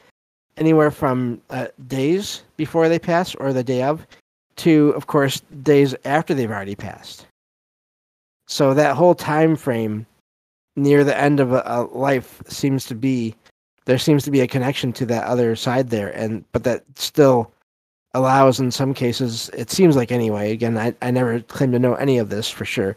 anywhere 0.56 0.90
from 0.90 1.42
uh, 1.50 1.66
days 1.86 2.42
before 2.56 2.88
they 2.88 2.98
pass 2.98 3.34
or 3.34 3.52
the 3.52 3.62
day 3.62 3.82
of 3.82 4.06
to, 4.56 4.94
of 4.96 5.06
course, 5.06 5.42
days 5.62 5.94
after 6.06 6.32
they've 6.32 6.50
already 6.50 6.74
passed. 6.74 7.26
So 8.48 8.72
that 8.72 8.96
whole 8.96 9.14
time 9.14 9.54
frame 9.54 10.06
near 10.76 11.04
the 11.04 11.18
end 11.18 11.40
of 11.40 11.52
a, 11.52 11.62
a, 11.64 11.82
life 11.96 12.42
seems 12.48 12.86
to 12.86 12.94
be 12.94 13.34
there 13.86 13.98
seems 13.98 14.24
to 14.24 14.30
be 14.30 14.40
a 14.40 14.46
connection 14.46 14.92
to 14.92 15.06
that 15.06 15.24
other 15.24 15.56
side 15.56 15.88
there, 15.88 16.10
and 16.10 16.44
but 16.52 16.64
that 16.64 16.84
still 16.94 17.52
allows 18.14 18.60
in 18.60 18.70
some 18.70 18.92
cases 18.92 19.50
it 19.54 19.70
seems 19.70 19.94
like 19.94 20.10
anyway 20.10 20.50
again 20.50 20.76
i, 20.76 20.92
I 21.00 21.12
never 21.12 21.38
claim 21.38 21.70
to 21.70 21.78
know 21.78 21.94
any 21.94 22.18
of 22.18 22.28
this 22.28 22.50
for 22.50 22.64
sure 22.64 22.96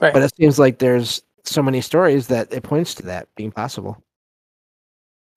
right. 0.00 0.10
but 0.10 0.22
it 0.22 0.34
seems 0.36 0.58
like 0.58 0.78
there's 0.78 1.22
so 1.44 1.62
many 1.62 1.82
stories 1.82 2.28
that 2.28 2.50
it 2.50 2.62
points 2.62 2.94
to 2.94 3.02
that 3.02 3.28
being 3.36 3.52
possible 3.52 4.02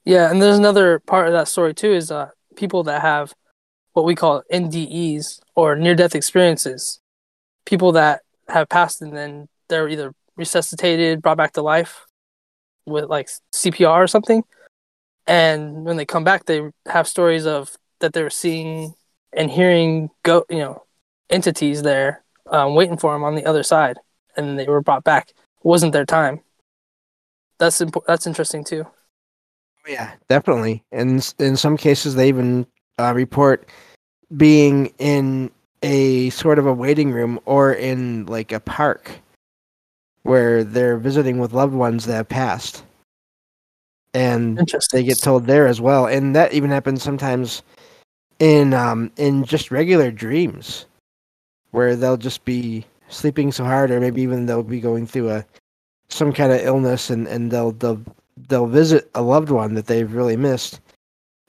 yeah 0.06 0.32
and 0.32 0.42
there's 0.42 0.58
another 0.58 1.00
part 1.00 1.28
of 1.28 1.34
that 1.34 1.50
story 1.50 1.74
too 1.74 1.92
is 1.92 2.10
uh, 2.10 2.30
people 2.56 2.84
that 2.84 3.02
have 3.02 3.34
what 3.98 4.06
we 4.06 4.14
call 4.14 4.44
NDEs 4.54 5.40
or 5.56 5.76
near 5.76 5.96
death 5.96 6.14
experiences. 6.14 7.00
People 7.66 7.94
that 7.94 8.22
have 8.48 8.70
passed 8.70 9.02
and 9.02 9.12
then 9.12 9.48
they're 9.70 9.90
either 9.90 10.14
resuscitated, 10.38 11.22
brought 11.22 11.38
back 11.38 11.54
to 11.54 11.62
life 11.62 12.06
with 12.86 13.06
like 13.06 13.30
CPR 13.54 14.04
or 14.04 14.08
something. 14.08 14.44
And 15.26 15.84
when 15.84 15.98
they 15.98 16.06
come 16.06 16.24
back, 16.24 16.46
they 16.46 16.62
have 16.86 17.08
stories 17.08 17.46
of 17.46 17.76
that 18.00 18.14
they're 18.14 18.30
seeing 18.30 18.94
and 19.34 19.52
hearing 19.52 20.10
go, 20.24 20.46
you 20.50 20.60
know, 20.60 20.84
entities 21.30 21.82
there 21.84 22.24
um, 22.50 22.76
waiting 22.76 22.98
for 22.98 23.14
them 23.14 23.24
on 23.24 23.36
the 23.36 23.46
other 23.46 23.64
side, 23.64 23.98
and 24.36 24.58
they 24.58 24.66
were 24.66 24.82
brought 24.82 25.04
back. 25.04 25.30
It 25.30 25.36
wasn't 25.64 25.94
their 25.94 26.06
time. 26.06 26.42
That's 27.60 27.82
that's 28.08 28.28
interesting 28.28 28.64
too. 28.64 28.86
Yeah, 29.88 30.14
definitely. 30.30 30.84
And 30.92 31.34
in 31.40 31.58
some 31.58 31.78
cases, 31.78 32.16
they 32.16 32.28
even 32.28 32.68
uh, 33.00 33.14
report 33.14 33.68
being 34.36 34.94
in 34.98 35.50
a 35.82 36.30
sort 36.32 36.60
of 36.60 36.66
a 36.66 36.74
waiting 36.74 37.12
room 37.12 37.40
or 37.46 37.72
in 37.74 38.26
like 38.26 38.52
a 38.52 38.60
park 38.60 39.12
where 40.28 40.64
they're 40.64 40.98
visiting 40.98 41.40
with 41.40 41.54
loved 41.54 41.74
ones 41.74 42.06
that 42.06 42.16
have 42.16 42.30
passed. 42.30 42.84
And 44.14 44.58
they 44.92 45.04
get 45.04 45.20
told 45.20 45.46
there 45.46 45.68
as 45.68 45.80
well. 45.80 46.08
And 46.08 46.36
that 46.36 46.54
even 46.54 46.70
happens 46.70 47.04
sometimes 47.04 47.64
in 48.40 48.74
um 48.74 49.12
in 49.18 49.44
just 49.46 49.72
regular 49.72 50.12
dreams 50.12 50.86
where 51.72 51.96
they'll 51.96 52.18
just 52.18 52.46
be 52.46 52.86
sleeping 53.10 53.52
so 53.52 53.64
hard, 53.64 53.92
or 53.92 54.00
maybe 54.00 54.22
even 54.22 54.46
they'll 54.46 54.64
be 54.64 54.80
going 54.82 55.08
through 55.08 55.30
a 55.30 55.46
some 56.10 56.34
kind 56.34 56.52
of 56.52 56.62
illness, 56.62 57.10
and 57.10 57.28
and 57.28 57.52
they'll 57.52 57.72
they'll 57.74 58.02
they'll 58.50 58.68
visit 58.68 59.10
a 59.16 59.22
loved 59.22 59.50
one 59.50 59.74
that 59.76 59.88
they've 59.88 60.14
really 60.14 60.38
missed, 60.38 60.80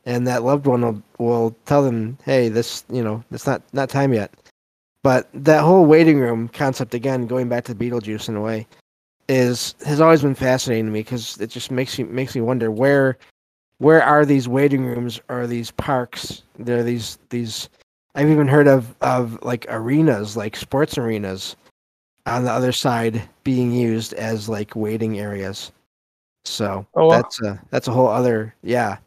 and 0.07 0.27
that 0.27 0.45
loved 0.45 0.67
one 0.67 0.83
will 0.83 1.03
will 1.19 1.57
tell 1.67 1.83
them, 1.83 2.19
hey, 2.25 2.49
this 2.49 2.85
you 2.91 3.03
know 3.03 3.25
it's 3.31 3.47
not 3.47 3.63
not 3.73 3.91
time 3.91 4.13
yet. 4.15 4.33
But 5.09 5.27
that 5.33 5.63
whole 5.63 5.87
waiting 5.87 6.19
room 6.21 6.49
concept 6.49 6.93
again, 6.93 7.27
going 7.27 7.49
back 7.49 7.65
to 7.65 7.75
Beetlejuice 7.75 8.29
in 8.29 8.37
a 8.37 8.43
way, 8.43 8.67
is 9.27 9.75
has 9.87 10.03
always 10.03 10.21
been 10.21 10.35
fascinating 10.35 10.85
to 10.85 10.91
me 10.91 11.01
because 11.01 11.41
it 11.41 11.47
just 11.47 11.71
makes 11.71 11.99
you 11.99 12.05
makes 12.05 12.35
me 12.35 12.43
wonder 12.43 12.71
where 12.71 13.17
where 13.79 14.03
are 14.03 14.27
these 14.27 14.49
waiting 14.49 14.85
rooms 14.85 15.19
or 15.31 15.47
these 15.47 15.71
parks? 15.71 16.43
There 16.59 16.81
are 16.81 16.83
these 16.83 17.19
these 17.31 17.71
I've 18.17 18.29
even 18.29 18.49
heard 18.49 18.69
of 18.69 18.95
of 19.01 19.43
like 19.43 19.65
arenas, 19.71 20.37
like 20.37 20.57
sports 20.57 20.99
arenas 20.99 21.57
on 22.27 22.45
the 22.45 22.53
other 22.53 22.73
side 22.73 23.23
being 23.45 23.73
used 23.73 24.13
as 24.13 24.47
like 24.47 24.77
waiting 24.77 25.19
areas. 25.19 25.73
So 26.45 26.87
Oh, 26.95 27.07
wow. 27.07 27.23
that's 27.23 27.41
a 27.41 27.59
that's 27.71 27.89
a 27.89 27.93
whole 27.93 28.09
other 28.09 28.55
yeah. 28.63 28.99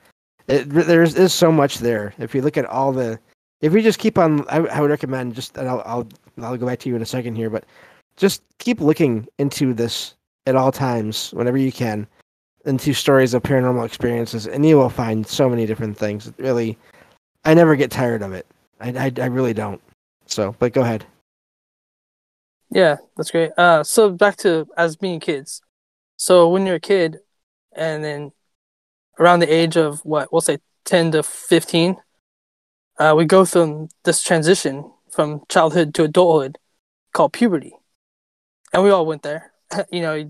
It, 0.47 0.67
there's 0.67 1.13
is 1.13 1.31
so 1.31 1.51
much 1.51 1.77
there. 1.77 2.15
If 2.17 2.33
you 2.33 2.41
look 2.41 2.57
at 2.57 2.65
all 2.65 2.91
the, 2.91 3.19
if 3.62 3.74
we 3.74 3.82
just 3.82 4.00
keep 4.00 4.17
on, 4.17 4.47
I, 4.50 4.58
I 4.58 4.82
would 4.82 4.89
recommend 4.89 5.36
just 5.36 5.58
and 5.58 5.67
I'll, 5.67 5.84
I'll 5.86 6.08
I'll 6.41 6.58
go 6.58 6.65
back 6.65 6.80
to 6.80 6.89
you 6.89 6.95
in 6.95 7.02
a 7.02 7.06
second 7.06 7.36
here, 7.36 7.50
but 7.50 7.65
just 8.17 8.43
keep 8.58 8.82
looking 8.82 9.28
into 9.38 9.74
this 9.74 10.15
at 10.47 10.56
all 10.56 10.71
times 10.71 11.32
whenever 11.32 11.58
you 11.58 11.71
can 11.71 12.08
into 12.65 12.93
stories 12.93 13.34
of 13.34 13.43
paranormal 13.43 13.86
experiences, 13.86 14.47
and 14.47 14.65
you 14.65 14.78
will 14.78 14.89
find 14.89 15.26
so 15.26 15.50
many 15.50 15.65
different 15.65 15.97
things. 15.97 16.32
Really, 16.38 16.78
I 17.45 17.54
never 17.54 17.76
get 17.76 17.91
tired 17.91 18.21
of 18.21 18.34
it. 18.34 18.45
I, 18.80 18.89
I, 18.89 19.12
I 19.21 19.26
really 19.26 19.54
don't. 19.54 19.82
So, 20.26 20.56
but 20.60 20.74
go 20.74 20.82
ahead. 20.82 21.06
Yeah, 22.69 22.97
that's 23.17 23.32
great. 23.32 23.52
Uh, 23.58 23.84
so 23.84 24.12
back 24.12 24.38
to 24.38 24.67
as 24.78 24.95
being 24.95 25.19
kids. 25.19 25.62
So 26.17 26.50
when 26.50 26.65
you're 26.65 26.76
a 26.76 26.80
kid, 26.80 27.17
and 27.74 28.04
then 28.04 28.32
around 29.19 29.39
the 29.39 29.54
age 29.54 29.76
of 29.76 30.00
what 30.06 30.32
we'll 30.32 30.41
say 30.41 30.60
ten 30.86 31.12
to 31.12 31.24
fifteen, 31.24 31.97
uh, 32.97 33.13
we 33.15 33.25
go 33.25 33.45
through 33.45 33.89
this 34.04 34.23
transition 34.23 34.91
from 35.10 35.41
childhood 35.49 35.93
to 35.95 36.04
adulthood 36.04 36.58
called 37.13 37.34
puberty, 37.34 37.73
and 38.73 38.84
we 38.84 38.89
all 38.89 39.06
went 39.06 39.23
there. 39.23 39.51
you 39.91 40.01
know, 40.01 40.30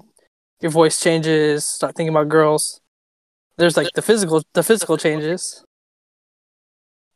your 0.61 0.71
voice 0.71 0.99
changes, 0.99 1.65
start 1.65 1.95
thinking 1.95 2.13
about 2.13 2.29
girls. 2.29 2.79
There's 3.57 3.77
like 3.77 3.89
the 3.93 4.01
physical, 4.01 4.43
the 4.53 4.63
physical 4.63 4.97
changes, 4.97 5.63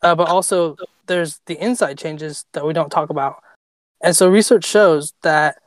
uh, 0.02 0.16
but 0.16 0.28
also 0.28 0.76
there's 1.08 1.40
the 1.46 1.62
inside 1.64 1.98
changes 1.98 2.46
that 2.54 2.66
we 2.66 2.74
don't 2.74 2.92
talk 2.92 3.10
about. 3.10 3.42
And 4.04 4.16
so 4.16 4.30
research 4.30 4.66
shows 4.66 5.14
that 5.24 5.58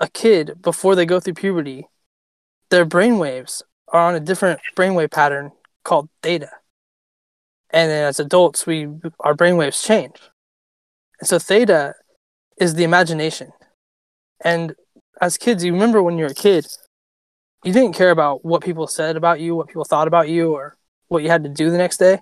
a 0.00 0.08
kid 0.08 0.60
before 0.62 0.94
they 0.94 1.06
go 1.06 1.20
through 1.20 1.34
puberty, 1.34 1.86
their 2.70 2.86
brainwaves 2.86 3.62
are 3.88 4.08
on 4.08 4.14
a 4.14 4.20
different 4.20 4.60
brainwave 4.76 5.10
pattern 5.10 5.52
called 5.84 6.08
theta. 6.22 6.50
And 7.72 7.90
then 7.90 8.04
as 8.04 8.18
adults, 8.18 8.66
we 8.66 8.88
our 9.20 9.34
brainwaves 9.34 9.84
change. 9.84 10.16
And 11.20 11.28
so 11.28 11.38
theta 11.38 11.94
is 12.58 12.74
the 12.74 12.84
imagination. 12.84 13.52
And 14.44 14.74
as 15.20 15.36
kids, 15.36 15.64
you 15.64 15.72
remember 15.72 16.02
when 16.02 16.18
you 16.18 16.24
were 16.24 16.30
a 16.30 16.34
kid, 16.34 16.66
you 17.62 17.72
didn't 17.72 17.94
care 17.94 18.10
about 18.10 18.44
what 18.44 18.62
people 18.62 18.86
said 18.86 19.16
about 19.16 19.40
you, 19.40 19.54
what 19.54 19.68
people 19.68 19.84
thought 19.84 20.08
about 20.08 20.28
you, 20.28 20.52
or 20.52 20.76
what 21.08 21.22
you 21.22 21.28
had 21.28 21.44
to 21.44 21.50
do 21.50 21.70
the 21.70 21.78
next 21.78 21.98
day. 21.98 22.20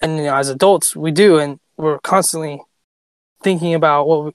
And 0.00 0.16
you 0.16 0.24
know, 0.24 0.36
as 0.36 0.48
adults, 0.48 0.94
we 0.94 1.10
do, 1.10 1.38
and 1.38 1.58
we're 1.76 1.98
constantly 1.98 2.62
thinking 3.42 3.74
about 3.74 4.06
what 4.06 4.24
we, 4.24 4.32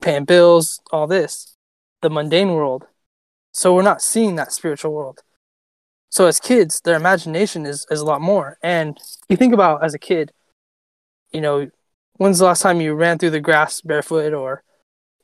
paying 0.00 0.24
bills, 0.24 0.80
all 0.90 1.06
this, 1.06 1.56
the 2.02 2.10
mundane 2.10 2.52
world. 2.52 2.86
So 3.52 3.74
we're 3.74 3.82
not 3.82 4.02
seeing 4.02 4.36
that 4.36 4.52
spiritual 4.52 4.92
world. 4.92 5.20
So 6.14 6.26
as 6.28 6.38
kids, 6.38 6.80
their 6.84 6.94
imagination 6.94 7.66
is, 7.66 7.88
is 7.90 7.98
a 7.98 8.04
lot 8.04 8.20
more. 8.20 8.56
And 8.62 8.96
you 9.28 9.36
think 9.36 9.52
about 9.52 9.82
as 9.82 9.94
a 9.94 9.98
kid, 9.98 10.30
you 11.32 11.40
know, 11.40 11.68
when's 12.18 12.38
the 12.38 12.44
last 12.44 12.62
time 12.62 12.80
you 12.80 12.94
ran 12.94 13.18
through 13.18 13.30
the 13.30 13.40
grass 13.40 13.80
barefoot 13.80 14.32
or 14.32 14.62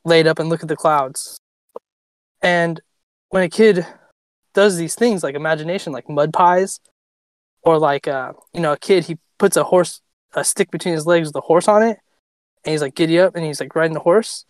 laid 0.03 0.27
up 0.27 0.37
and 0.37 0.49
look 0.49 0.63
at 0.63 0.67
the 0.67 0.75
clouds? 0.75 1.39
And 2.41 2.81
when 3.29 3.43
a 3.43 3.47
kid 3.47 3.87
does 4.53 4.75
these 4.75 4.93
things 4.93 5.23
like 5.23 5.33
imagination, 5.33 5.93
like 5.93 6.09
mud 6.09 6.33
pies, 6.33 6.81
or 7.61 7.79
like 7.79 8.05
uh, 8.09 8.33
you 8.53 8.59
know, 8.59 8.73
a 8.73 8.77
kid 8.77 9.05
he 9.05 9.17
puts 9.39 9.55
a 9.55 9.63
horse 9.63 10.01
a 10.33 10.43
stick 10.43 10.71
between 10.71 10.93
his 10.93 11.05
legs 11.05 11.29
with 11.29 11.35
a 11.37 11.41
horse 11.41 11.69
on 11.69 11.83
it, 11.83 11.99
and 12.65 12.71
he's 12.73 12.81
like 12.81 12.95
giddy 12.95 13.17
up 13.17 13.33
and 13.37 13.45
he's 13.45 13.61
like 13.61 13.73
riding 13.75 13.93
the 13.93 14.01
horse. 14.01 14.43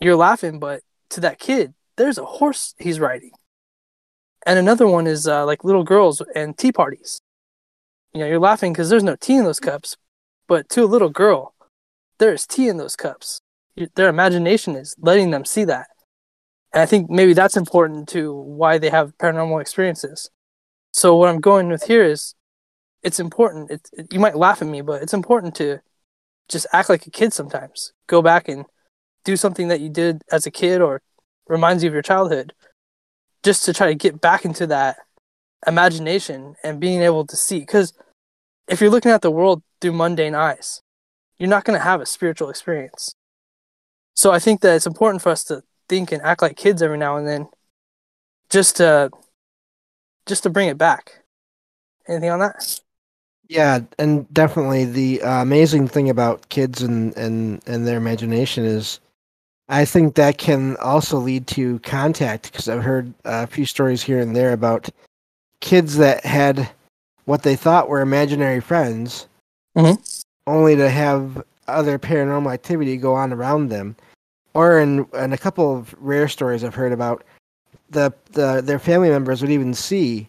You're 0.00 0.16
laughing, 0.16 0.58
but 0.58 0.82
to 1.10 1.20
that 1.20 1.38
kid, 1.38 1.74
there's 1.96 2.18
a 2.18 2.24
horse 2.24 2.74
he's 2.80 2.98
riding. 2.98 3.30
And 4.46 4.58
another 4.58 4.86
one 4.86 5.06
is 5.06 5.28
uh, 5.28 5.44
like 5.44 5.64
little 5.64 5.84
girls 5.84 6.22
and 6.34 6.56
tea 6.56 6.72
parties. 6.72 7.20
You 8.12 8.20
know, 8.20 8.26
you're 8.26 8.40
laughing 8.40 8.72
because 8.72 8.88
there's 8.88 9.04
no 9.04 9.16
tea 9.16 9.36
in 9.36 9.44
those 9.44 9.60
cups, 9.60 9.96
but 10.48 10.68
to 10.70 10.82
a 10.82 10.86
little 10.86 11.10
girl, 11.10 11.54
there 12.18 12.32
is 12.32 12.46
tea 12.46 12.68
in 12.68 12.76
those 12.76 12.96
cups. 12.96 13.40
Their 13.94 14.08
imagination 14.08 14.76
is 14.76 14.96
letting 14.98 15.30
them 15.30 15.44
see 15.44 15.64
that. 15.64 15.86
And 16.72 16.82
I 16.82 16.86
think 16.86 17.10
maybe 17.10 17.34
that's 17.34 17.56
important 17.56 18.08
to 18.10 18.32
why 18.34 18.78
they 18.78 18.90
have 18.90 19.16
paranormal 19.18 19.60
experiences. 19.60 20.30
So 20.92 21.16
what 21.16 21.28
I'm 21.28 21.40
going 21.40 21.68
with 21.68 21.84
here 21.84 22.04
is 22.04 22.34
it's 23.02 23.20
important. 23.20 23.70
It's, 23.70 23.90
it, 23.92 24.12
you 24.12 24.20
might 24.20 24.36
laugh 24.36 24.60
at 24.60 24.68
me, 24.68 24.80
but 24.80 25.02
it's 25.02 25.14
important 25.14 25.54
to 25.56 25.80
just 26.48 26.66
act 26.72 26.88
like 26.88 27.06
a 27.06 27.10
kid 27.10 27.32
sometimes. 27.32 27.92
Go 28.06 28.22
back 28.22 28.48
and 28.48 28.66
do 29.24 29.36
something 29.36 29.68
that 29.68 29.80
you 29.80 29.88
did 29.88 30.22
as 30.32 30.46
a 30.46 30.50
kid 30.50 30.80
or 30.80 31.02
reminds 31.48 31.82
you 31.82 31.88
of 31.88 31.94
your 31.94 32.02
childhood 32.02 32.52
just 33.42 33.64
to 33.64 33.72
try 33.72 33.88
to 33.88 33.94
get 33.94 34.20
back 34.20 34.44
into 34.44 34.66
that 34.66 34.96
imagination 35.66 36.56
and 36.62 36.80
being 36.80 37.02
able 37.02 37.26
to 37.26 37.36
see. 37.36 37.60
Because 37.60 37.92
if 38.68 38.80
you're 38.80 38.90
looking 38.90 39.12
at 39.12 39.22
the 39.22 39.30
world 39.30 39.62
through 39.80 39.92
mundane 39.92 40.34
eyes 40.34 40.82
you're 41.40 41.48
not 41.48 41.64
going 41.64 41.76
to 41.76 41.82
have 41.82 42.00
a 42.00 42.06
spiritual 42.06 42.50
experience. 42.50 43.16
So 44.14 44.30
i 44.30 44.38
think 44.38 44.60
that 44.60 44.76
it's 44.76 44.86
important 44.86 45.22
for 45.22 45.30
us 45.30 45.42
to 45.44 45.62
think 45.88 46.12
and 46.12 46.22
act 46.22 46.42
like 46.42 46.56
kids 46.56 46.82
every 46.82 46.98
now 46.98 47.16
and 47.16 47.26
then 47.26 47.48
just 48.50 48.76
to 48.76 49.10
just 50.26 50.44
to 50.44 50.50
bring 50.50 50.68
it 50.68 50.78
back. 50.78 51.24
Anything 52.06 52.30
on 52.30 52.40
that? 52.40 52.80
Yeah, 53.48 53.80
and 53.98 54.32
definitely 54.32 54.84
the 54.84 55.22
uh, 55.22 55.42
amazing 55.42 55.88
thing 55.88 56.08
about 56.08 56.48
kids 56.50 56.82
and, 56.82 57.16
and, 57.16 57.60
and 57.66 57.84
their 57.84 57.96
imagination 57.96 58.64
is 58.64 59.00
I 59.70 59.84
think 59.84 60.16
that 60.16 60.36
can 60.36 60.76
also 60.78 61.16
lead 61.18 61.46
to 61.48 61.78
contact 61.80 62.50
because 62.50 62.68
I've 62.68 62.82
heard 62.82 63.14
a 63.24 63.46
few 63.46 63.64
stories 63.64 64.02
here 64.02 64.18
and 64.18 64.34
there 64.34 64.52
about 64.52 64.90
kids 65.60 65.96
that 65.98 66.24
had 66.26 66.68
what 67.26 67.44
they 67.44 67.54
thought 67.54 67.88
were 67.88 68.00
imaginary 68.00 68.60
friends, 68.60 69.28
Mhm. 69.76 70.24
only 70.48 70.74
to 70.74 70.90
have 70.90 71.44
other 71.68 72.00
paranormal 72.00 72.52
activity 72.52 72.96
go 72.96 73.14
on 73.14 73.32
around 73.32 73.68
them. 73.68 73.94
Or 74.54 74.80
in, 74.80 75.06
in 75.14 75.32
a 75.32 75.38
couple 75.38 75.76
of 75.76 75.94
rare 76.00 76.26
stories 76.26 76.64
I've 76.64 76.74
heard 76.74 76.90
about, 76.90 77.22
the, 77.90 78.12
the 78.32 78.60
their 78.60 78.80
family 78.80 79.08
members 79.08 79.40
would 79.40 79.52
even 79.52 79.72
see 79.74 80.28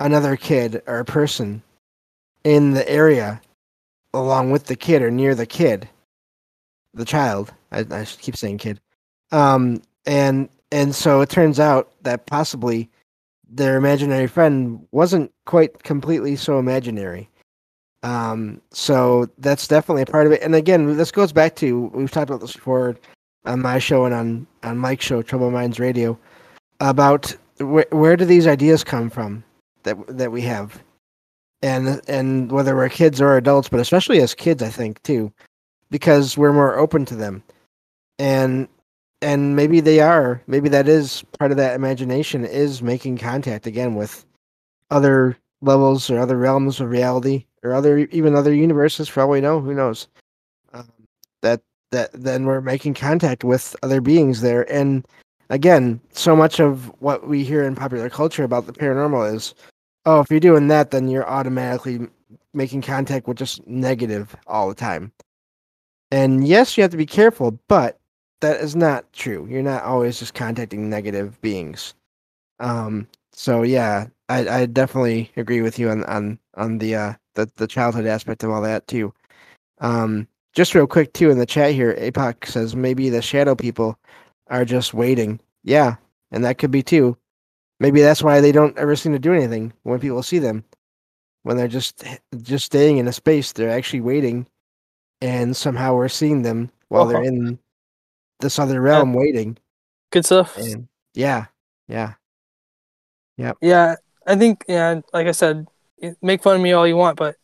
another 0.00 0.36
kid 0.36 0.82
or 0.86 0.98
a 0.98 1.04
person 1.06 1.62
in 2.44 2.72
the 2.72 2.86
area 2.86 3.40
along 4.12 4.50
with 4.50 4.64
the 4.64 4.76
kid 4.76 5.00
or 5.00 5.10
near 5.10 5.34
the 5.34 5.46
kid 5.46 5.88
the 6.96 7.04
child. 7.04 7.52
I, 7.70 7.80
I 7.90 8.04
keep 8.04 8.36
saying 8.36 8.58
kid. 8.58 8.80
Um 9.32 9.82
and 10.06 10.48
and 10.72 10.94
so 10.94 11.20
it 11.20 11.30
turns 11.30 11.60
out 11.60 11.92
that 12.02 12.26
possibly 12.26 12.90
their 13.48 13.76
imaginary 13.76 14.26
friend 14.26 14.84
wasn't 14.90 15.32
quite 15.44 15.82
completely 15.84 16.36
so 16.36 16.58
imaginary. 16.58 17.28
Um 18.02 18.60
so 18.72 19.28
that's 19.38 19.68
definitely 19.68 20.02
a 20.02 20.06
part 20.06 20.26
of 20.26 20.32
it. 20.32 20.42
And 20.42 20.54
again 20.54 20.96
this 20.96 21.10
goes 21.12 21.32
back 21.32 21.56
to 21.56 21.90
we've 21.94 22.10
talked 22.10 22.30
about 22.30 22.40
this 22.40 22.54
before 22.54 22.96
on 23.44 23.62
my 23.62 23.78
show 23.78 24.04
and 24.04 24.14
on 24.14 24.46
on 24.62 24.78
mike's 24.78 25.04
show 25.04 25.22
Troubled 25.22 25.52
Minds 25.52 25.78
radio 25.78 26.18
about 26.80 27.34
where, 27.58 27.86
where 27.90 28.16
do 28.16 28.24
these 28.24 28.46
ideas 28.46 28.84
come 28.84 29.10
from 29.10 29.44
that 29.84 29.96
that 30.08 30.32
we 30.32 30.42
have? 30.42 30.82
And 31.62 32.00
and 32.08 32.52
whether 32.52 32.76
we're 32.76 32.88
kids 32.88 33.20
or 33.20 33.36
adults, 33.36 33.68
but 33.68 33.80
especially 33.80 34.20
as 34.20 34.34
kids, 34.34 34.62
I 34.62 34.68
think 34.68 35.02
too, 35.02 35.32
because 35.96 36.36
we're 36.36 36.52
more 36.52 36.78
open 36.78 37.06
to 37.06 37.16
them, 37.16 37.42
and 38.18 38.68
and 39.22 39.56
maybe 39.56 39.80
they 39.80 39.98
are, 39.98 40.42
maybe 40.46 40.68
that 40.68 40.88
is 40.88 41.24
part 41.38 41.52
of 41.52 41.56
that 41.56 41.74
imagination 41.74 42.44
is 42.44 42.82
making 42.82 43.16
contact 43.16 43.66
again 43.66 43.94
with 43.94 44.26
other 44.90 45.38
levels 45.62 46.10
or 46.10 46.18
other 46.18 46.36
realms 46.36 46.80
of 46.80 46.90
reality 46.90 47.46
or 47.62 47.72
other 47.72 47.96
even 48.12 48.34
other 48.34 48.52
universes. 48.52 49.08
For 49.08 49.22
all 49.22 49.30
we 49.30 49.40
know, 49.40 49.58
who 49.58 49.72
knows? 49.72 50.06
Um, 50.74 50.86
that 51.40 51.62
that 51.92 52.10
then 52.12 52.44
we're 52.44 52.60
making 52.60 52.92
contact 52.92 53.42
with 53.42 53.74
other 53.82 54.02
beings 54.02 54.42
there, 54.42 54.70
and 54.70 55.08
again, 55.48 55.98
so 56.12 56.36
much 56.36 56.60
of 56.60 56.92
what 57.00 57.26
we 57.26 57.42
hear 57.42 57.64
in 57.64 57.74
popular 57.74 58.10
culture 58.10 58.44
about 58.44 58.66
the 58.66 58.74
paranormal 58.74 59.34
is 59.34 59.54
oh, 60.04 60.20
if 60.20 60.30
you're 60.30 60.40
doing 60.40 60.68
that, 60.68 60.90
then 60.90 61.08
you're 61.08 61.26
automatically 61.26 62.00
making 62.52 62.82
contact 62.82 63.26
with 63.26 63.38
just 63.38 63.66
negative 63.66 64.36
all 64.46 64.68
the 64.68 64.74
time. 64.74 65.10
And 66.10 66.46
yes, 66.46 66.76
you 66.76 66.82
have 66.82 66.90
to 66.92 66.96
be 66.96 67.06
careful, 67.06 67.58
but 67.68 67.98
that 68.40 68.60
is 68.60 68.76
not 68.76 69.12
true. 69.12 69.46
You're 69.50 69.62
not 69.62 69.84
always 69.84 70.18
just 70.18 70.34
contacting 70.34 70.88
negative 70.88 71.40
beings. 71.40 71.94
Um, 72.60 73.08
so 73.32 73.62
yeah, 73.62 74.06
I, 74.28 74.48
I 74.48 74.66
definitely 74.66 75.30
agree 75.36 75.62
with 75.62 75.78
you 75.78 75.90
on 75.90 76.04
on 76.04 76.38
on 76.54 76.78
the 76.78 76.94
uh 76.96 77.14
the, 77.34 77.50
the 77.56 77.66
childhood 77.66 78.06
aspect 78.06 78.42
of 78.44 78.50
all 78.50 78.62
that 78.62 78.86
too. 78.88 79.12
Um, 79.80 80.26
just 80.54 80.74
real 80.74 80.86
quick 80.86 81.12
too 81.12 81.30
in 81.30 81.38
the 81.38 81.46
chat 81.46 81.72
here, 81.72 81.94
Apoc 81.94 82.46
says 82.46 82.74
maybe 82.74 83.10
the 83.10 83.22
shadow 83.22 83.54
people 83.54 83.98
are 84.48 84.64
just 84.64 84.94
waiting. 84.94 85.40
Yeah, 85.64 85.96
and 86.30 86.44
that 86.44 86.58
could 86.58 86.70
be 86.70 86.82
too. 86.82 87.16
Maybe 87.80 88.00
that's 88.00 88.22
why 88.22 88.40
they 88.40 88.52
don't 88.52 88.78
ever 88.78 88.96
seem 88.96 89.12
to 89.12 89.18
do 89.18 89.34
anything 89.34 89.72
when 89.82 90.00
people 90.00 90.22
see 90.22 90.38
them. 90.38 90.64
When 91.42 91.56
they're 91.56 91.68
just 91.68 92.04
just 92.42 92.66
staying 92.66 92.98
in 92.98 93.08
a 93.08 93.12
space, 93.12 93.52
they're 93.52 93.70
actually 93.70 94.00
waiting, 94.00 94.46
and 95.20 95.56
somehow 95.56 95.94
we're 95.94 96.08
seeing 96.08 96.42
them 96.42 96.70
while 96.88 97.06
they're 97.06 97.18
Uh-huh. 97.18 97.26
in 97.28 97.58
this 98.40 98.58
other 98.58 98.80
realm 98.80 99.12
waiting. 99.14 99.56
Good 100.10 100.24
stuff. 100.26 100.56
And 100.56 100.88
yeah, 101.14 101.46
yeah, 101.88 102.14
Yeah, 103.60 103.96
I 104.26 104.36
think 104.36 104.64
yeah, 104.68 105.00
like 105.12 105.26
I 105.26 105.32
said, 105.32 105.66
make 106.22 106.42
fun 106.42 106.56
of 106.56 106.62
me 106.62 106.72
all 106.72 106.86
you 106.86 106.96
want, 106.96 107.16
but 107.16 107.36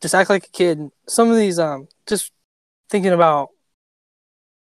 just 0.00 0.14
act 0.14 0.30
like 0.30 0.46
a 0.46 0.50
kid. 0.50 0.90
Some 1.06 1.30
of 1.30 1.36
these, 1.36 1.58
um, 1.58 1.88
just 2.06 2.32
thinking 2.90 3.12
about 3.12 3.50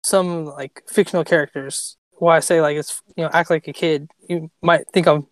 some 0.02 0.44
like 0.44 0.82
fictional 0.88 1.24
characters. 1.24 1.96
Why 2.12 2.36
I 2.36 2.40
say 2.40 2.60
like 2.60 2.76
it's 2.76 3.02
you 3.16 3.24
know 3.24 3.30
act 3.32 3.50
like 3.50 3.66
a 3.68 3.72
kid. 3.72 4.10
You 4.28 4.50
might 4.62 4.88
think 4.92 5.06
I'm 5.08 5.26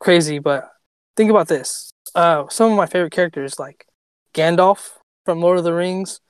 crazy, 0.00 0.38
but 0.38 0.68
think 1.16 1.30
about 1.30 1.48
this. 1.48 1.90
Uh, 2.14 2.48
some 2.48 2.72
of 2.72 2.76
my 2.76 2.86
favorite 2.86 3.12
characters 3.12 3.58
like 3.58 3.86
Gandalf 4.34 4.90
from 5.24 5.40
Lord 5.40 5.58
of 5.58 5.64
the 5.64 5.74
Rings, 5.74 6.20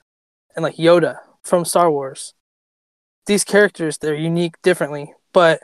and 0.58 0.64
like 0.64 0.74
Yoda 0.74 1.18
from 1.44 1.64
Star 1.64 1.88
Wars. 1.88 2.34
These 3.26 3.44
characters 3.44 3.98
they're 3.98 4.16
unique 4.16 4.60
differently, 4.60 5.14
but 5.32 5.60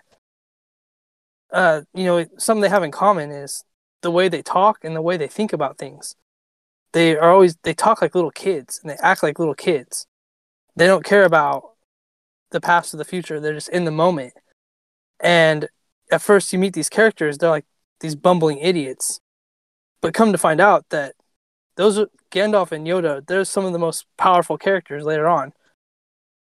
uh, 1.53 1.81
you 1.93 2.05
know, 2.05 2.25
something 2.39 2.63
they 2.63 2.69
have 2.69 2.85
in 2.85 2.93
common 2.93 3.33
is 3.33 3.65
the 4.03 4.13
way 4.13 4.29
they 4.29 4.41
talk 4.41 4.85
and 4.85 4.95
the 4.95 5.03
way 5.03 5.17
they 5.17 5.27
think 5.27 5.53
about 5.53 5.79
things. 5.79 6.15
They 6.93 7.17
are 7.17 7.33
always 7.33 7.57
they 7.65 7.75
talk 7.75 8.03
like 8.03 8.15
little 8.15 8.31
kids 8.31 8.79
and 8.81 8.89
they 8.89 8.97
act 9.03 9.25
like 9.25 9.41
little 9.41 9.55
kids. 9.55 10.07
They 10.77 10.87
don't 10.87 11.05
care 11.05 11.25
about 11.25 11.73
the 12.53 12.61
past 12.61 12.95
or 12.95 12.97
the 12.97 13.05
future. 13.05 13.41
They're 13.41 13.55
just 13.55 13.71
in 13.71 13.87
the 13.87 13.91
moment. 13.91 14.35
And 15.19 15.69
at 16.13 16.23
first 16.23 16.53
you 16.53 16.61
meet 16.61 16.73
these 16.73 16.89
characters, 16.89 17.39
they're 17.39 17.51
like 17.51 17.67
these 17.99 18.15
bumbling 18.15 18.59
idiots. 18.59 19.19
But 20.01 20.15
come 20.15 20.31
to 20.31 20.39
find 20.39 20.61
out 20.61 20.85
that 20.91 21.17
those 21.77 21.99
are 21.99 22.09
Gandalf 22.31 22.73
and 22.73 22.87
Yoda, 22.87 23.27
they're 23.27 23.45
some 23.45 23.65
of 23.65 23.73
the 23.73 23.79
most 23.79 24.07
powerful 24.17 24.59
characters 24.59 25.05
later 25.05 25.27
on. 25.27 25.53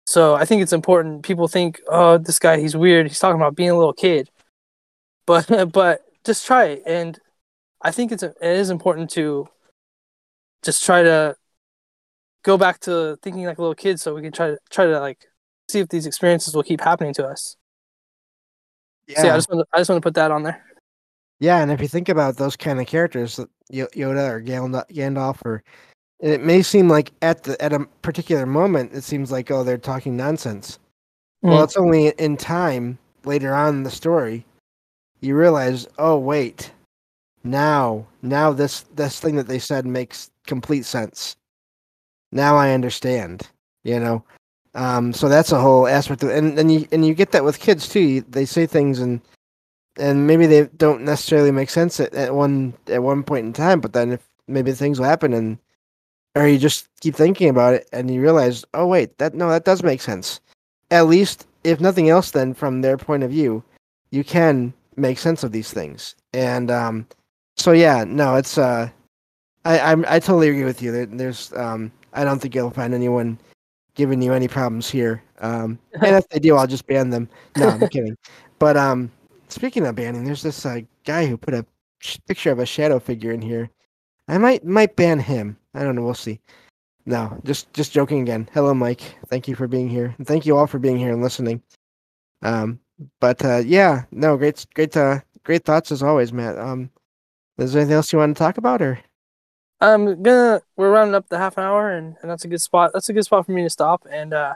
So 0.06 0.36
I 0.36 0.46
think 0.46 0.62
it's 0.62 0.74
important. 0.74 1.24
People 1.24 1.48
think, 1.48 1.80
oh, 1.88 2.17
this 2.17 2.39
guy, 2.39 2.60
he's 2.60 2.76
weird. 2.76 3.08
He's 3.08 3.19
talking 3.19 3.39
about 3.39 3.56
being 3.56 3.69
a 3.69 3.78
little 3.78 3.93
kid 3.93 4.30
but 5.26 5.48
but 5.72 6.02
just 6.24 6.46
try 6.46 6.65
it 6.65 6.84
and 6.86 7.19
i 7.82 7.91
think 7.91 8.12
it's 8.12 8.24
it 8.24 8.36
is 8.41 8.69
important 8.69 9.10
to 9.10 9.48
just 10.63 10.84
try 10.84 11.04
to 11.04 11.36
go 12.43 12.58
back 12.58 12.80
to 12.80 13.17
thinking 13.22 13.46
like 13.46 13.58
a 13.58 13.62
little 13.62 13.76
kid 13.76 14.00
so 14.00 14.13
we 14.13 14.22
can 14.22 14.32
try 14.32 14.48
to 14.48 14.58
try 14.69 14.86
to 14.86 15.00
like 15.00 15.26
see 15.69 15.80
if 15.80 15.89
these 15.89 16.06
experiences 16.06 16.56
will 16.56 16.63
keep 16.63 16.82
happening 16.82 17.13
to 17.13 17.26
us 17.26 17.56
yeah, 19.08 19.22
so 19.22 19.28
yeah 19.28 19.34
i 19.34 19.38
just 19.38 19.50
want 19.50 19.60
to, 19.60 19.65
i 19.74 19.80
just 19.80 19.89
want 19.89 20.02
to 20.02 20.06
put 20.06 20.15
that 20.15 20.32
on 20.32 20.43
there 20.43 20.63
yeah. 21.39 21.62
And 21.62 21.72
if 21.72 21.82
you 21.82 21.88
think 21.88 22.10
about 22.10 22.38
those 22.38 22.56
kind 22.56 22.80
of 22.80 22.88
characters, 22.88 23.39
Yoda 23.72 24.30
or 24.30 24.41
Gandalf, 24.41 25.39
or 25.46 25.63
it 26.19 26.41
may 26.41 26.62
seem 26.62 26.89
like 26.89 27.12
at 27.22 27.43
the 27.43 27.62
at 27.62 27.74
a 27.74 27.86
particular 28.02 28.46
moment 28.46 28.93
it 28.93 29.04
seems 29.04 29.32
like 29.32 29.52
oh 29.52 29.63
they're 29.63 29.78
talking 29.78 30.15
nonsense. 30.17 30.80
Well, 31.41 31.60
Mm. 31.60 31.63
it's 31.65 31.78
only 31.78 32.08
in 32.17 32.38
time 32.38 32.98
later 33.26 33.54
on 33.54 33.76
in 33.78 33.84
the 33.84 33.91
story 33.91 34.46
you 35.24 35.36
realize, 35.38 35.88
oh 36.00 36.17
wait, 36.17 36.72
now 37.43 38.06
now 38.22 38.52
this 38.52 38.82
this 38.96 39.19
thing 39.19 39.36
that 39.38 39.48
they 39.48 39.60
said 39.60 39.86
makes 39.86 40.30
complete 40.46 40.86
sense. 40.86 41.36
Now 42.32 42.58
I 42.58 42.72
understand. 42.72 43.48
You 43.86 44.00
know, 44.00 44.24
um, 44.76 45.13
so 45.13 45.28
that's 45.30 45.52
a 45.52 45.60
whole 45.60 45.88
aspect 45.88 46.24
of, 46.24 46.30
and 46.30 46.58
and 46.60 46.72
you 46.72 46.88
and 46.91 47.06
you 47.06 47.13
get 47.13 47.32
that 47.32 47.43
with 47.46 47.60
kids 47.60 47.88
too. 47.89 48.22
They 48.30 48.46
say 48.46 48.65
things 48.65 49.00
and 49.00 49.22
and 49.97 50.27
maybe 50.27 50.45
they 50.45 50.65
don't 50.77 51.03
necessarily 51.03 51.51
make 51.51 51.69
sense 51.69 51.99
at, 51.99 52.13
at 52.13 52.34
one 52.34 52.73
at 52.88 53.03
one 53.03 53.23
point 53.23 53.45
in 53.45 53.53
time, 53.53 53.79
but 53.79 53.93
then 53.93 54.12
if 54.12 54.27
maybe 54.47 54.71
things 54.71 54.99
will 54.99 55.08
happen 55.08 55.34
and 55.34 55.58
or 56.36 56.47
you 56.47 56.58
just 56.58 56.88
keep 56.99 57.15
thinking 57.15 57.49
about 57.49 57.75
it 57.75 57.88
and 57.93 58.10
you 58.10 58.21
realize, 58.21 58.65
oh 58.73 58.88
wait, 58.88 59.17
that 59.19 59.34
no, 59.34 59.49
that 59.49 59.65
does 59.65 59.84
make 59.84 60.01
sense. 60.01 60.39
At 60.91 61.08
least, 61.08 61.47
if 61.63 61.79
nothing 61.79 62.10
else, 62.10 62.32
then 62.32 62.53
from 62.53 62.82
their 62.82 62.97
point 62.97 63.23
of 63.23 63.32
view, 63.32 63.63
you 64.12 64.23
can 64.23 64.73
make 64.95 65.17
sense 65.19 65.43
of 65.43 65.51
these 65.51 65.71
things. 65.71 66.15
And 66.34 66.71
um, 66.71 67.08
so 67.58 67.71
yeah, 67.71 68.03
no, 68.08 68.36
it's 68.36 68.58
uh, 68.58 68.89
I 69.65 69.79
I'm, 69.79 70.06
I 70.08 70.19
totally 70.19 70.49
agree 70.49 70.65
with 70.65 70.82
you. 70.82 70.91
There, 70.91 71.06
there's 71.06 71.53
um, 71.53 71.91
I 72.13 72.23
don't 72.23 72.39
think 72.39 72.56
you'll 72.56 72.71
find 72.71 72.93
anyone 72.93 73.39
giving 73.95 74.21
you 74.21 74.34
any 74.34 74.47
problems 74.47 74.89
here. 74.89 75.23
Um, 75.39 75.77
and 76.01 76.15
if 76.15 76.27
they 76.29 76.39
do, 76.39 76.56
I'll 76.56 76.67
just 76.67 76.88
ban 76.88 77.10
them. 77.10 77.29
No, 77.58 77.69
I'm 77.69 77.88
kidding. 77.89 78.17
But 78.60 78.77
um, 78.77 79.12
speaking 79.54 79.86
of 79.86 79.96
banning, 79.96 80.26
there's 80.26 80.44
this 80.44 80.66
uh, 80.66 80.82
guy 81.06 81.26
who 81.26 81.38
put 81.38 81.54
a 81.54 81.66
sh- 82.00 82.18
picture 82.28 82.52
of 82.52 82.60
a 82.60 82.66
shadow 82.66 83.00
figure 83.00 83.32
in 83.32 83.42
here. 83.42 83.70
I 84.28 84.38
might 84.38 84.66
might 84.66 84.96
ban 84.96 85.20
him. 85.20 85.58
I 85.74 85.84
don't 85.84 85.96
know. 85.96 86.04
We'll 86.04 86.13
see. 86.13 86.39
No, 87.06 87.39
just 87.44 87.72
just 87.74 87.92
joking 87.92 88.22
again. 88.22 88.50
Hello, 88.54 88.74
Mike. 88.74 89.02
Thank 89.28 89.48
you 89.48 89.56
for 89.56 89.68
being 89.68 89.89
here, 89.89 90.16
and 90.18 90.28
thank 90.28 90.46
you 90.46 90.58
all 90.58 90.68
for 90.68 90.80
being 90.80 90.98
here 90.98 91.12
and 91.12 91.22
listening. 91.22 91.62
Um, 92.42 92.80
but 93.20 93.44
uh, 93.44 93.62
yeah, 93.66 94.04
no, 94.12 94.38
great, 94.38 94.66
great, 94.74 94.96
uh, 94.96 95.20
great 95.44 95.66
thoughts 95.66 95.92
as 95.92 96.04
always, 96.04 96.32
Matt. 96.32 96.58
Um, 96.58 96.89
is 97.58 97.74
there 97.74 97.82
anything 97.82 97.96
else 97.96 98.12
you 98.13 98.20
want 98.20 98.36
to 98.36 98.39
talk 98.39 98.58
about, 98.58 98.82
or 98.82 99.00
i'm 99.84 100.24
gonna 100.24 100.62
we're 100.78 100.92
rounding 100.92 101.13
up 101.13 101.28
the 101.28 101.38
half 101.38 101.58
an 101.58 101.63
hour 101.63 101.92
and, 101.92 102.16
and 102.22 102.32
that's 102.32 102.46
a 102.46 102.48
good 102.48 102.62
spot 102.62 102.92
that's 102.94 103.10
a 103.10 103.13
good 103.13 103.26
spot 103.26 103.46
for 103.46 103.52
me 103.52 103.63
to 103.63 103.70
stop 103.70 104.08
and 104.10 104.34
uh 104.34 104.54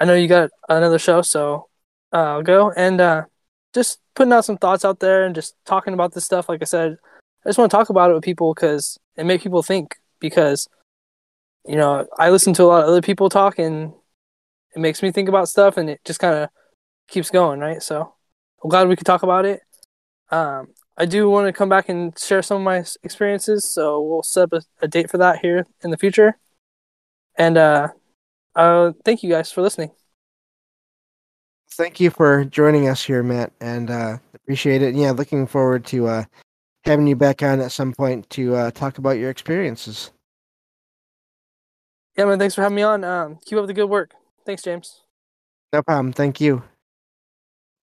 i 0.00 0.04
know 0.04 0.14
you 0.14 0.26
got 0.26 0.50
another 0.68 0.98
show 0.98 1.20
so 1.20 1.68
uh, 2.12 2.16
i'll 2.16 2.42
go 2.42 2.72
and 2.72 3.00
uh 3.00 3.22
just 3.74 3.98
putting 4.14 4.32
out 4.32 4.44
some 4.44 4.56
thoughts 4.56 4.84
out 4.84 5.00
there 5.00 5.24
and 5.24 5.34
just 5.34 5.54
talking 5.64 5.94
about 5.94 6.12
this 6.12 6.24
stuff 6.24 6.48
like 6.48 6.62
i 6.62 6.64
said 6.64 6.96
i 7.44 7.48
just 7.48 7.58
want 7.58 7.70
to 7.70 7.76
talk 7.76 7.90
about 7.90 8.10
it 8.10 8.14
with 8.14 8.24
people 8.24 8.54
because 8.54 8.98
it 9.16 9.24
make 9.24 9.42
people 9.42 9.62
think 9.62 9.96
because 10.20 10.68
you 11.66 11.76
know 11.76 12.06
i 12.18 12.30
listen 12.30 12.52
to 12.52 12.62
a 12.62 12.64
lot 12.64 12.82
of 12.82 12.88
other 12.88 13.02
people 13.02 13.28
talk 13.28 13.58
and 13.58 13.92
it 14.74 14.78
makes 14.78 15.02
me 15.02 15.10
think 15.10 15.28
about 15.28 15.48
stuff 15.48 15.76
and 15.76 15.90
it 15.90 16.00
just 16.04 16.20
kind 16.20 16.34
of 16.34 16.48
keeps 17.08 17.30
going 17.30 17.60
right 17.60 17.82
so 17.82 18.14
i'm 18.62 18.70
glad 18.70 18.88
we 18.88 18.96
could 18.96 19.06
talk 19.06 19.22
about 19.22 19.44
it 19.44 19.60
um 20.30 20.68
I 20.96 21.06
do 21.06 21.28
want 21.28 21.46
to 21.46 21.52
come 21.52 21.68
back 21.68 21.88
and 21.88 22.16
share 22.18 22.42
some 22.42 22.58
of 22.58 22.62
my 22.62 22.84
experiences, 23.02 23.64
so 23.64 24.00
we'll 24.00 24.22
set 24.22 24.44
up 24.44 24.52
a, 24.52 24.62
a 24.82 24.88
date 24.88 25.10
for 25.10 25.18
that 25.18 25.38
here 25.38 25.66
in 25.82 25.90
the 25.90 25.96
future. 25.96 26.38
And 27.36 27.56
uh, 27.56 27.88
uh, 28.54 28.92
thank 29.04 29.22
you 29.22 29.30
guys 29.30 29.50
for 29.50 29.62
listening. 29.62 29.92
Thank 31.72 32.00
you 32.00 32.10
for 32.10 32.44
joining 32.44 32.88
us 32.88 33.04
here, 33.04 33.22
Matt, 33.22 33.52
and 33.60 33.90
uh, 33.90 34.18
appreciate 34.34 34.82
it. 34.82 34.88
And 34.88 34.98
yeah, 34.98 35.10
looking 35.10 35.46
forward 35.46 35.84
to 35.86 36.06
uh, 36.06 36.24
having 36.84 37.06
you 37.06 37.16
back 37.16 37.42
on 37.42 37.60
at 37.60 37.72
some 37.72 37.92
point 37.92 38.28
to 38.30 38.54
uh, 38.54 38.70
talk 38.70 38.98
about 38.98 39.18
your 39.18 39.30
experiences. 39.30 40.10
Yeah, 42.16 42.26
man, 42.26 42.38
thanks 42.38 42.54
for 42.54 42.62
having 42.62 42.76
me 42.76 42.82
on. 42.82 43.04
Um, 43.04 43.38
keep 43.44 43.58
up 43.58 43.66
the 43.66 43.74
good 43.74 43.88
work. 43.88 44.12
Thanks, 44.44 44.62
James. 44.62 45.00
No 45.72 45.82
problem. 45.82 46.12
Thank 46.12 46.40
you. 46.40 46.62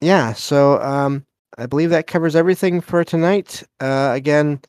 Yeah, 0.01 0.33
so 0.33 0.79
um, 0.81 1.25
I 1.57 1.65
believe 1.65 1.89
that 1.89 2.07
covers 2.07 2.35
everything 2.35 2.79
for 2.79 3.03
tonight. 3.03 3.63
Uh, 3.79 4.11
again, 4.13 4.61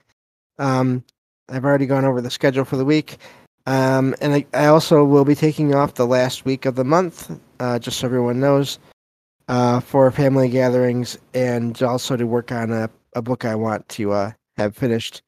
um, 0.58 1.04
I've 1.48 1.64
already 1.64 1.86
gone 1.86 2.04
over 2.04 2.20
the 2.20 2.30
schedule 2.30 2.64
for 2.64 2.76
the 2.76 2.84
week. 2.84 3.18
Um, 3.66 4.14
and 4.20 4.32
I, 4.32 4.46
I 4.54 4.66
also 4.66 5.04
will 5.04 5.24
be 5.24 5.34
taking 5.34 5.74
off 5.74 5.94
the 5.94 6.06
last 6.06 6.44
week 6.44 6.64
of 6.64 6.76
the 6.76 6.84
month, 6.84 7.30
uh, 7.60 7.78
just 7.78 7.98
so 7.98 8.06
everyone 8.06 8.40
knows, 8.40 8.78
uh, 9.50 9.80
for 9.80 10.08
family 10.12 10.48
gatherings 10.48 11.18
and 11.34 11.82
also 11.82 12.16
to 12.16 12.24
work 12.24 12.52
on 12.52 12.70
a, 12.70 12.88
a 13.16 13.20
book 13.20 13.44
I 13.44 13.56
want 13.56 13.86
to 13.90 14.12
uh, 14.12 14.32
have 14.56 14.76
finished. 14.76 15.22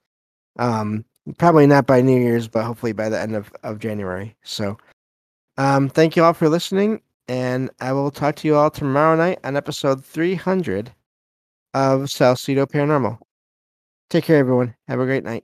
Um, 0.61 1.05
probably 1.39 1.67
not 1.67 1.89
by 1.89 2.01
New 2.01 2.21
Year's, 2.21 2.47
but 2.47 2.65
hopefully 2.65 2.93
by 2.93 3.09
the 3.09 3.21
end 3.21 3.35
of, 3.35 3.53
of 3.65 3.81
January. 3.81 4.37
So 4.45 4.79
um, 5.59 5.89
thank 5.89 6.15
you 6.15 6.23
all 6.23 6.35
for 6.35 6.49
listening, 6.49 7.01
and 7.27 7.69
I 7.81 7.93
will 7.93 8.13
talk 8.13 8.37
to 8.37 8.49
you 8.49 8.55
all 8.55 8.71
tomorrow 8.71 9.17
night 9.17 9.41
on 9.43 9.57
episode 9.57 10.05
300 10.05 10.93
of 11.75 12.09
Salcedo 12.09 12.65
Paranormal. 12.65 13.19
Take 14.09 14.25
care, 14.25 14.39
everyone. 14.39 14.77
Have 14.87 15.01
a 15.01 15.05
great 15.05 15.25
night. 15.25 15.43